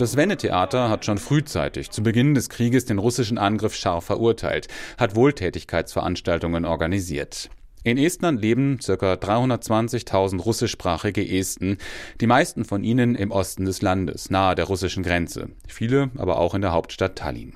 Das 0.00 0.16
Wenne-Theater 0.16 0.88
hat 0.88 1.04
schon 1.04 1.18
frühzeitig, 1.18 1.90
zu 1.90 2.02
Beginn 2.02 2.32
des 2.32 2.48
Krieges, 2.48 2.86
den 2.86 2.96
russischen 2.96 3.36
Angriff 3.36 3.74
scharf 3.74 4.06
verurteilt, 4.06 4.66
hat 4.96 5.14
Wohltätigkeitsveranstaltungen 5.14 6.64
organisiert. 6.64 7.50
In 7.84 7.98
Estland 7.98 8.40
leben 8.40 8.78
ca. 8.78 8.94
320.000 8.94 10.40
russischsprachige 10.40 11.28
Esten, 11.28 11.76
die 12.18 12.26
meisten 12.26 12.64
von 12.64 12.82
ihnen 12.82 13.14
im 13.14 13.30
Osten 13.30 13.66
des 13.66 13.82
Landes, 13.82 14.30
nahe 14.30 14.54
der 14.54 14.64
russischen 14.64 15.02
Grenze, 15.02 15.50
viele 15.68 16.08
aber 16.16 16.38
auch 16.38 16.54
in 16.54 16.62
der 16.62 16.72
Hauptstadt 16.72 17.16
Tallinn. 17.16 17.52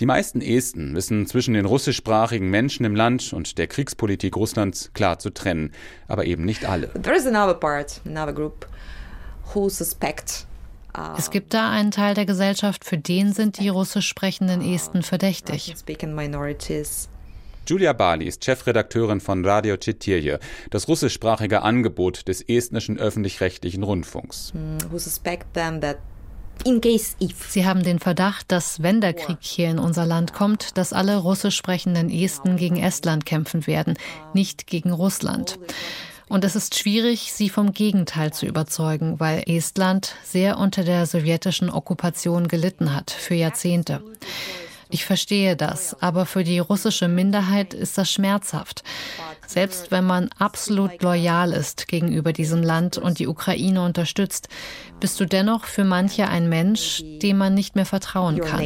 Die 0.00 0.06
meisten 0.06 0.40
Esten 0.40 0.96
wissen 0.96 1.26
zwischen 1.26 1.52
den 1.52 1.66
russischsprachigen 1.66 2.48
Menschen 2.48 2.86
im 2.86 2.96
Land 2.96 3.34
und 3.34 3.58
der 3.58 3.66
Kriegspolitik 3.66 4.34
Russlands 4.34 4.92
klar 4.94 5.18
zu 5.18 5.28
trennen, 5.28 5.72
aber 6.08 6.24
eben 6.24 6.46
nicht 6.46 6.64
alle. 6.64 6.88
There 7.02 7.14
is 7.14 7.26
another 7.26 7.52
part, 7.52 8.00
another 8.06 8.32
group 8.32 8.66
who 9.52 9.68
suspect 9.68 10.46
es 11.16 11.30
gibt 11.30 11.54
da 11.54 11.70
einen 11.70 11.90
Teil 11.90 12.14
der 12.14 12.26
Gesellschaft, 12.26 12.84
für 12.84 12.98
den 12.98 13.32
sind 13.32 13.58
die 13.58 13.68
russisch 13.68 14.08
sprechenden 14.08 14.60
Esten 14.60 15.02
verdächtig. 15.02 15.74
Julia 17.68 17.92
Bali 17.92 18.26
ist 18.26 18.44
Chefredakteurin 18.44 19.20
von 19.20 19.44
Radio 19.44 19.76
Chetirje, 19.76 20.40
das 20.70 20.88
russischsprachige 20.88 21.62
Angebot 21.62 22.26
des 22.26 22.42
estnischen 22.42 22.98
öffentlich-rechtlichen 22.98 23.84
Rundfunks. 23.84 24.52
Sie 27.48 27.66
haben 27.66 27.82
den 27.82 27.98
Verdacht, 27.98 28.52
dass 28.52 28.82
wenn 28.82 29.00
der 29.00 29.14
Krieg 29.14 29.38
hier 29.40 29.70
in 29.70 29.78
unser 29.78 30.06
Land 30.06 30.32
kommt, 30.32 30.76
dass 30.76 30.92
alle 30.92 31.16
russisch 31.16 31.56
sprechenden 31.56 32.10
Esten 32.10 32.56
gegen 32.56 32.76
Estland 32.76 33.26
kämpfen 33.26 33.66
werden, 33.66 33.96
nicht 34.34 34.66
gegen 34.66 34.92
Russland. 34.92 35.58
Und 36.32 36.46
es 36.46 36.56
ist 36.56 36.78
schwierig, 36.78 37.30
sie 37.30 37.50
vom 37.50 37.74
Gegenteil 37.74 38.32
zu 38.32 38.46
überzeugen, 38.46 39.20
weil 39.20 39.42
Estland 39.46 40.14
sehr 40.24 40.56
unter 40.56 40.82
der 40.82 41.04
sowjetischen 41.04 41.68
Okkupation 41.68 42.48
gelitten 42.48 42.96
hat, 42.96 43.10
für 43.10 43.34
Jahrzehnte. 43.34 44.02
Ich 44.88 45.04
verstehe 45.04 45.56
das, 45.56 45.94
aber 46.00 46.24
für 46.24 46.42
die 46.42 46.58
russische 46.58 47.06
Minderheit 47.06 47.74
ist 47.74 47.98
das 47.98 48.10
schmerzhaft. 48.10 48.82
Selbst 49.46 49.90
wenn 49.90 50.06
man 50.06 50.30
absolut 50.38 51.02
loyal 51.02 51.52
ist 51.52 51.86
gegenüber 51.86 52.32
diesem 52.32 52.62
Land 52.62 52.96
und 52.96 53.18
die 53.18 53.28
Ukraine 53.28 53.84
unterstützt, 53.84 54.48
bist 55.00 55.20
du 55.20 55.26
dennoch 55.26 55.66
für 55.66 55.84
manche 55.84 56.28
ein 56.28 56.48
Mensch, 56.48 57.02
dem 57.20 57.36
man 57.36 57.52
nicht 57.52 57.76
mehr 57.76 57.84
vertrauen 57.84 58.40
kann 58.40 58.58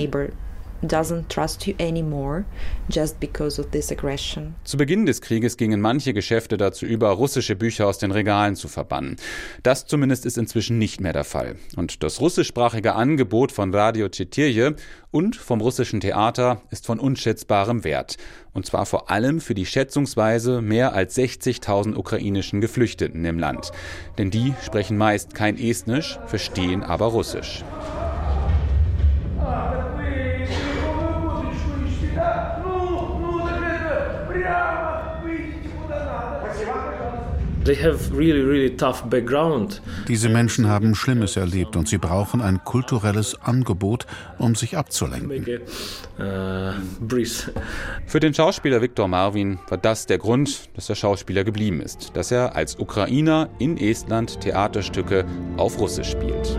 doesn't 0.82 1.28
trust 1.28 1.66
you 1.66 1.74
anymore 1.78 2.44
just 2.88 3.18
because 3.20 3.60
of 3.60 3.70
this 3.70 3.90
aggression. 3.90 4.54
Zu 4.64 4.76
Beginn 4.76 5.06
des 5.06 5.20
Krieges 5.20 5.56
gingen 5.56 5.80
manche 5.80 6.12
Geschäfte 6.12 6.56
dazu 6.56 6.86
über, 6.86 7.10
russische 7.10 7.56
Bücher 7.56 7.86
aus 7.86 7.98
den 7.98 8.10
Regalen 8.10 8.56
zu 8.56 8.68
verbannen. 8.68 9.16
Das 9.62 9.86
zumindest 9.86 10.26
ist 10.26 10.38
inzwischen 10.38 10.78
nicht 10.78 11.00
mehr 11.00 11.12
der 11.12 11.24
Fall. 11.24 11.56
Und 11.76 12.02
das 12.02 12.20
russischsprachige 12.20 12.94
Angebot 12.94 13.52
von 13.52 13.74
Radio 13.74 14.08
Chetirje 14.08 14.76
und 15.10 15.36
vom 15.36 15.60
russischen 15.60 16.00
Theater 16.00 16.60
ist 16.70 16.86
von 16.86 17.00
unschätzbarem 17.00 17.84
Wert. 17.84 18.16
Und 18.52 18.66
zwar 18.66 18.86
vor 18.86 19.10
allem 19.10 19.40
für 19.40 19.54
die 19.54 19.66
schätzungsweise 19.66 20.60
mehr 20.60 20.92
als 20.92 21.16
60.000 21.16 21.94
ukrainischen 21.94 22.60
Geflüchteten 22.60 23.24
im 23.24 23.38
Land. 23.38 23.72
Denn 24.18 24.30
die 24.30 24.54
sprechen 24.62 24.96
meist 24.96 25.34
kein 25.34 25.58
Estnisch, 25.58 26.18
verstehen 26.26 26.82
aber 26.82 27.06
Russisch. 27.06 27.64
Diese 40.06 40.28
Menschen 40.28 40.68
haben 40.68 40.94
Schlimmes 40.94 41.36
erlebt 41.36 41.74
und 41.74 41.88
sie 41.88 41.98
brauchen 41.98 42.40
ein 42.40 42.62
kulturelles 42.62 43.40
Angebot, 43.42 44.06
um 44.38 44.54
sich 44.54 44.76
abzulenken. 44.76 45.60
Uh, 46.18 46.72
Für 48.06 48.20
den 48.20 48.34
Schauspieler 48.34 48.80
Viktor 48.82 49.08
Marvin 49.08 49.58
war 49.68 49.78
das 49.78 50.06
der 50.06 50.18
Grund, 50.18 50.68
dass 50.74 50.88
er 50.88 50.94
Schauspieler 50.94 51.42
geblieben 51.42 51.80
ist, 51.80 52.16
dass 52.16 52.30
er 52.30 52.54
als 52.54 52.78
Ukrainer 52.78 53.48
in 53.58 53.76
Estland 53.76 54.40
Theaterstücke 54.40 55.24
auf 55.56 55.80
Russisch 55.80 56.10
spielt. 56.10 56.58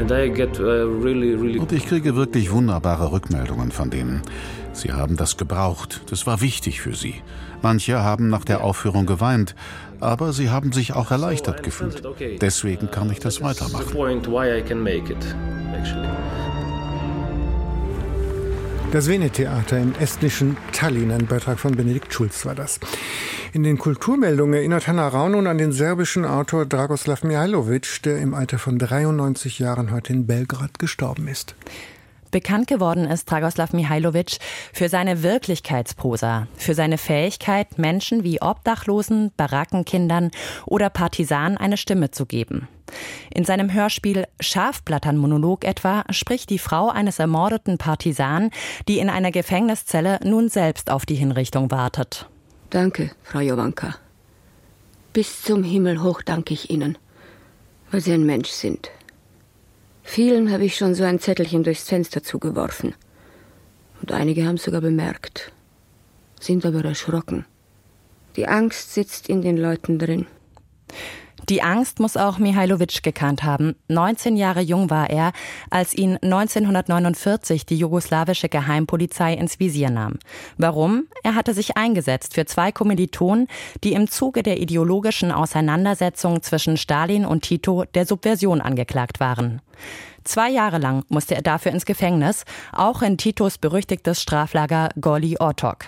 Uh, 0.00 0.02
und 1.60 1.72
ich 1.72 1.86
kriege 1.86 2.16
wirklich 2.16 2.50
wunderbare 2.50 3.12
Rückmeldungen 3.12 3.70
von 3.70 3.90
denen. 3.90 4.22
Sie 4.72 4.92
haben 4.92 5.16
das 5.16 5.36
gebraucht. 5.36 6.02
Das 6.10 6.26
war 6.26 6.40
wichtig 6.40 6.80
für 6.80 6.94
sie. 6.94 7.22
Manche 7.62 8.02
haben 8.02 8.28
nach 8.28 8.44
der 8.44 8.62
Aufführung 8.62 9.06
geweint, 9.06 9.54
aber 10.00 10.32
sie 10.32 10.50
haben 10.50 10.72
sich 10.72 10.94
auch 10.94 11.10
erleichtert 11.10 11.62
gefühlt. 11.62 12.02
Deswegen 12.40 12.90
kann 12.90 13.10
ich 13.10 13.18
das 13.18 13.42
weitermachen. 13.42 13.86
Das 18.92 19.08
Vene-Theater 19.08 19.78
im 19.78 19.94
estnischen 20.00 20.56
Tallinn, 20.72 21.12
ein 21.12 21.26
Beitrag 21.26 21.60
von 21.60 21.76
Benedikt 21.76 22.12
Schulz 22.12 22.44
war 22.44 22.56
das. 22.56 22.80
In 23.52 23.62
den 23.62 23.78
Kulturmeldungen 23.78 24.54
erinnert 24.54 24.88
Hanna 24.88 25.06
Raun 25.06 25.32
nun 25.32 25.46
an 25.46 25.58
den 25.58 25.70
serbischen 25.70 26.24
Autor 26.24 26.66
Dragoslav 26.66 27.22
Mihailovic, 27.22 28.02
der 28.02 28.18
im 28.18 28.34
Alter 28.34 28.58
von 28.58 28.78
93 28.78 29.60
Jahren 29.60 29.92
heute 29.92 30.12
in 30.12 30.26
Belgrad 30.26 30.78
gestorben 30.80 31.28
ist. 31.28 31.54
Bekannt 32.30 32.68
geworden 32.68 33.06
ist 33.06 33.30
Dragoslav 33.30 33.72
Mihailovic 33.72 34.38
für 34.72 34.88
seine 34.88 35.22
Wirklichkeitsprosa, 35.22 36.46
für 36.56 36.74
seine 36.74 36.96
Fähigkeit, 36.96 37.78
Menschen 37.78 38.22
wie 38.22 38.40
Obdachlosen, 38.40 39.32
Barackenkindern 39.36 40.30
oder 40.64 40.90
Partisanen 40.90 41.56
eine 41.56 41.76
Stimme 41.76 42.12
zu 42.12 42.26
geben. 42.26 42.68
In 43.32 43.44
seinem 43.44 43.72
Hörspiel 43.72 44.26
Schafblattern-Monolog 44.40 45.64
etwa 45.64 46.04
spricht 46.10 46.50
die 46.50 46.58
Frau 46.58 46.88
eines 46.88 47.18
ermordeten 47.18 47.78
Partisanen, 47.78 48.50
die 48.88 48.98
in 48.98 49.10
einer 49.10 49.30
Gefängniszelle 49.30 50.20
nun 50.24 50.48
selbst 50.48 50.90
auf 50.90 51.06
die 51.06 51.14
Hinrichtung 51.14 51.70
wartet. 51.70 52.28
Danke, 52.70 53.10
Frau 53.22 53.40
Jowanka. 53.40 53.96
Bis 55.12 55.42
zum 55.42 55.64
Himmel 55.64 56.02
hoch 56.02 56.22
danke 56.22 56.54
ich 56.54 56.70
Ihnen, 56.70 56.96
weil 57.90 58.00
Sie 58.00 58.12
ein 58.12 58.24
Mensch 58.24 58.50
sind. 58.50 58.90
Vielen 60.12 60.50
habe 60.50 60.64
ich 60.64 60.74
schon 60.74 60.96
so 60.96 61.04
ein 61.04 61.20
Zettelchen 61.20 61.62
durchs 61.62 61.88
Fenster 61.88 62.20
zugeworfen. 62.20 62.96
Und 64.00 64.10
einige 64.10 64.44
haben 64.44 64.56
es 64.56 64.64
sogar 64.64 64.80
bemerkt, 64.80 65.52
sind 66.40 66.66
aber 66.66 66.84
erschrocken. 66.84 67.46
Die 68.34 68.48
Angst 68.48 68.92
sitzt 68.92 69.28
in 69.28 69.40
den 69.40 69.56
Leuten 69.56 70.00
drin. 70.00 70.26
Die 71.48 71.62
Angst 71.62 72.00
muss 72.00 72.16
auch 72.16 72.38
Mihailovic 72.38 73.02
gekannt 73.02 73.42
haben. 73.42 73.74
19 73.88 74.36
Jahre 74.36 74.60
jung 74.60 74.90
war 74.90 75.10
er, 75.10 75.32
als 75.70 75.94
ihn 75.94 76.16
1949 76.22 77.66
die 77.66 77.76
jugoslawische 77.76 78.48
Geheimpolizei 78.48 79.34
ins 79.34 79.58
Visier 79.58 79.90
nahm. 79.90 80.18
Warum? 80.58 81.06
Er 81.22 81.34
hatte 81.34 81.54
sich 81.54 81.76
eingesetzt 81.76 82.34
für 82.34 82.44
zwei 82.44 82.72
Kommilitonen, 82.72 83.48
die 83.82 83.92
im 83.92 84.08
Zuge 84.08 84.42
der 84.42 84.60
ideologischen 84.60 85.32
Auseinandersetzung 85.32 86.42
zwischen 86.42 86.76
Stalin 86.76 87.24
und 87.24 87.42
Tito 87.42 87.84
der 87.94 88.06
Subversion 88.06 88.60
angeklagt 88.60 89.20
waren. 89.20 89.60
Zwei 90.24 90.50
Jahre 90.50 90.78
lang 90.78 91.04
musste 91.08 91.34
er 91.34 91.42
dafür 91.42 91.72
ins 91.72 91.86
Gefängnis, 91.86 92.44
auch 92.72 93.02
in 93.02 93.16
Titos 93.16 93.58
berüchtigtes 93.58 94.20
Straflager 94.20 94.90
Goli 95.00 95.36
Otok. 95.40 95.86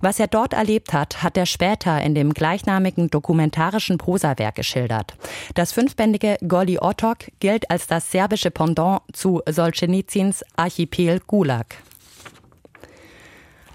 Was 0.00 0.20
er 0.20 0.26
dort 0.26 0.52
erlebt 0.52 0.92
hat, 0.92 1.22
hat 1.22 1.36
er 1.36 1.46
später 1.46 2.00
in 2.02 2.14
dem 2.14 2.34
gleichnamigen 2.34 3.10
dokumentarischen 3.10 3.98
Prosawerk 3.98 4.54
geschildert. 4.54 5.14
Das 5.54 5.72
fünfbändige 5.72 6.36
Goli 6.46 6.78
Otok 6.78 7.18
gilt 7.40 7.70
als 7.70 7.86
das 7.86 8.10
serbische 8.10 8.50
Pendant 8.50 9.02
zu 9.12 9.42
Solzhenitsyns 9.48 10.44
Archipel 10.56 11.20
Gulag. 11.26 11.76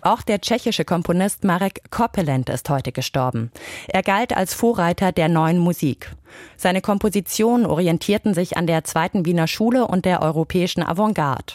Auch 0.03 0.21
der 0.21 0.41
tschechische 0.41 0.83
Komponist 0.83 1.45
Marek 1.45 1.89
Kopelent 1.89 2.49
ist 2.49 2.69
heute 2.69 2.91
gestorben. 2.91 3.51
Er 3.87 4.03
galt 4.03 4.35
als 4.35 4.53
Vorreiter 4.53 5.13
der 5.13 5.29
neuen 5.29 5.59
Musik. 5.59 6.11
Seine 6.57 6.81
Kompositionen 6.81 7.65
orientierten 7.65 8.33
sich 8.33 8.57
an 8.57 8.67
der 8.67 8.83
zweiten 8.83 9.25
Wiener 9.25 9.47
Schule 9.47 9.87
und 9.87 10.03
der 10.03 10.21
europäischen 10.21 10.83
Avantgarde. 10.83 11.53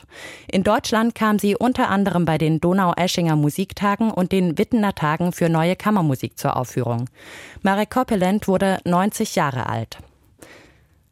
In 0.50 0.64
Deutschland 0.64 1.14
kam 1.14 1.38
sie 1.38 1.56
unter 1.56 1.90
anderem 1.90 2.24
bei 2.24 2.38
den 2.38 2.58
Donau-Eschinger 2.58 3.36
Musiktagen 3.36 4.10
und 4.10 4.32
den 4.32 4.56
Wittener 4.56 4.94
Tagen 4.94 5.32
für 5.32 5.50
neue 5.50 5.76
Kammermusik 5.76 6.38
zur 6.38 6.56
Aufführung. 6.56 7.10
Marek 7.60 7.90
Kopelent 7.90 8.48
wurde 8.48 8.78
90 8.84 9.34
Jahre 9.34 9.68
alt. 9.68 9.98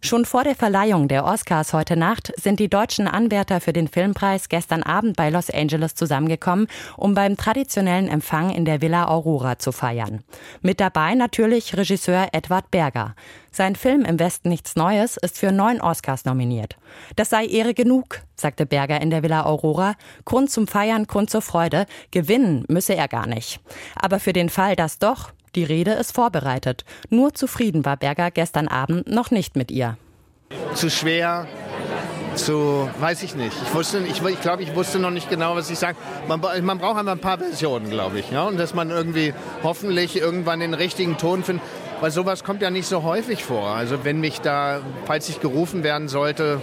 Schon 0.06 0.24
vor 0.24 0.44
der 0.44 0.54
Verleihung 0.54 1.08
der 1.08 1.24
Oscars 1.24 1.72
heute 1.72 1.96
Nacht 1.96 2.32
sind 2.36 2.60
die 2.60 2.68
deutschen 2.68 3.08
Anwärter 3.08 3.60
für 3.60 3.72
den 3.72 3.88
Filmpreis 3.88 4.48
gestern 4.48 4.84
Abend 4.84 5.16
bei 5.16 5.30
Los 5.30 5.50
Angeles 5.50 5.96
zusammengekommen, 5.96 6.68
um 6.96 7.14
beim 7.14 7.36
traditionellen 7.36 8.06
Empfang 8.06 8.50
in 8.50 8.64
der 8.64 8.80
Villa 8.80 9.08
Aurora 9.08 9.58
zu 9.58 9.72
feiern. 9.72 10.22
Mit 10.60 10.78
dabei 10.78 11.16
natürlich 11.16 11.76
Regisseur 11.76 12.28
Edward 12.30 12.70
Berger. 12.70 13.16
Sein 13.50 13.74
Film 13.74 14.04
Im 14.04 14.20
Westen 14.20 14.48
nichts 14.48 14.76
Neues 14.76 15.16
ist 15.16 15.38
für 15.38 15.50
neun 15.50 15.80
Oscars 15.80 16.24
nominiert. 16.24 16.76
Das 17.16 17.30
sei 17.30 17.44
Ehre 17.44 17.74
genug, 17.74 18.20
sagte 18.36 18.64
Berger 18.64 19.00
in 19.00 19.10
der 19.10 19.24
Villa 19.24 19.44
Aurora. 19.44 19.94
Grund 20.24 20.52
zum 20.52 20.68
Feiern, 20.68 21.08
Grund 21.08 21.30
zur 21.30 21.42
Freude. 21.42 21.86
Gewinnen 22.12 22.64
müsse 22.68 22.94
er 22.94 23.08
gar 23.08 23.26
nicht. 23.26 23.58
Aber 23.96 24.20
für 24.20 24.32
den 24.32 24.50
Fall, 24.50 24.76
dass 24.76 25.00
doch, 25.00 25.32
Die 25.56 25.64
Rede 25.64 25.92
ist 25.92 26.12
vorbereitet. 26.14 26.84
Nur 27.08 27.32
zufrieden 27.32 27.86
war 27.86 27.96
Berger 27.96 28.30
gestern 28.30 28.68
Abend 28.68 29.08
noch 29.08 29.30
nicht 29.30 29.56
mit 29.56 29.70
ihr. 29.70 29.96
Zu 30.74 30.90
schwer, 30.90 31.48
zu, 32.34 32.90
weiß 33.00 33.22
ich 33.22 33.34
nicht. 33.34 33.56
Ich 33.64 33.74
wusste, 33.74 33.98
ich, 34.00 34.22
ich 34.22 34.40
glaube, 34.42 34.62
ich 34.62 34.74
wusste 34.76 34.98
noch 34.98 35.10
nicht 35.10 35.30
genau, 35.30 35.56
was 35.56 35.70
ich 35.70 35.78
sage. 35.78 35.96
Man, 36.28 36.40
man 36.62 36.78
braucht 36.78 36.98
einfach 36.98 37.12
ein 37.12 37.20
paar 37.20 37.38
Versionen, 37.38 37.88
glaube 37.88 38.18
ich. 38.20 38.30
Ja? 38.30 38.44
Und 38.44 38.58
dass 38.58 38.74
man 38.74 38.90
irgendwie 38.90 39.32
hoffentlich 39.62 40.18
irgendwann 40.18 40.60
den 40.60 40.74
richtigen 40.74 41.16
Ton 41.16 41.42
findet. 41.42 41.64
Weil 42.02 42.10
sowas 42.10 42.44
kommt 42.44 42.60
ja 42.60 42.70
nicht 42.70 42.86
so 42.86 43.02
häufig 43.02 43.42
vor. 43.42 43.70
Also 43.70 44.04
wenn 44.04 44.20
mich 44.20 44.42
da, 44.42 44.80
falls 45.06 45.30
ich 45.30 45.40
gerufen 45.40 45.82
werden 45.82 46.08
sollte, 46.08 46.60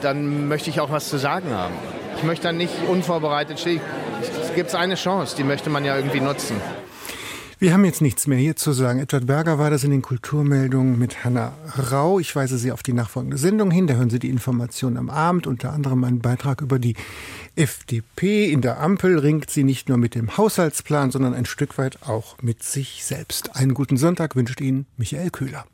dann 0.00 0.48
möchte 0.48 0.70
ich 0.70 0.80
auch 0.80 0.90
was 0.90 1.10
zu 1.10 1.18
sagen 1.18 1.50
haben. 1.50 1.74
Ich 2.16 2.22
möchte 2.22 2.44
dann 2.44 2.56
nicht 2.56 2.72
unvorbereitet 2.88 3.60
stehen. 3.60 3.82
Es 4.40 4.54
gibt 4.54 4.74
eine 4.74 4.94
Chance, 4.94 5.36
die 5.36 5.44
möchte 5.44 5.68
man 5.68 5.84
ja 5.84 5.96
irgendwie 5.96 6.20
nutzen. 6.20 6.56
Wir 7.58 7.72
haben 7.72 7.84
jetzt 7.84 8.02
nichts 8.02 8.26
mehr 8.26 8.38
hier 8.38 8.56
zu 8.56 8.72
sagen. 8.72 8.98
Edward 8.98 9.26
Berger 9.26 9.58
war 9.58 9.70
das 9.70 9.84
in 9.84 9.90
den 9.90 10.02
Kulturmeldungen 10.02 10.98
mit 10.98 11.24
Hanna 11.24 11.52
Rau. 11.92 12.18
Ich 12.18 12.34
weise 12.34 12.58
Sie 12.58 12.72
auf 12.72 12.82
die 12.82 12.92
nachfolgende 12.92 13.38
Sendung 13.38 13.70
hin. 13.70 13.86
Da 13.86 13.94
hören 13.94 14.10
Sie 14.10 14.18
die 14.18 14.28
Informationen 14.28 14.96
am 14.96 15.08
Abend, 15.08 15.46
unter 15.46 15.72
anderem 15.72 16.02
einen 16.04 16.20
Beitrag 16.20 16.60
über 16.60 16.78
die 16.78 16.96
FDP. 17.54 18.50
In 18.50 18.60
der 18.60 18.80
Ampel 18.80 19.18
ringt 19.18 19.50
sie 19.50 19.62
nicht 19.62 19.88
nur 19.88 19.98
mit 19.98 20.14
dem 20.14 20.36
Haushaltsplan, 20.36 21.12
sondern 21.12 21.34
ein 21.34 21.46
Stück 21.46 21.78
weit 21.78 22.02
auch 22.02 22.36
mit 22.42 22.62
sich 22.62 23.04
selbst. 23.04 23.54
Einen 23.54 23.74
guten 23.74 23.96
Sonntag 23.96 24.34
wünscht 24.34 24.60
Ihnen 24.60 24.86
Michael 24.96 25.30
Köhler. 25.30 25.64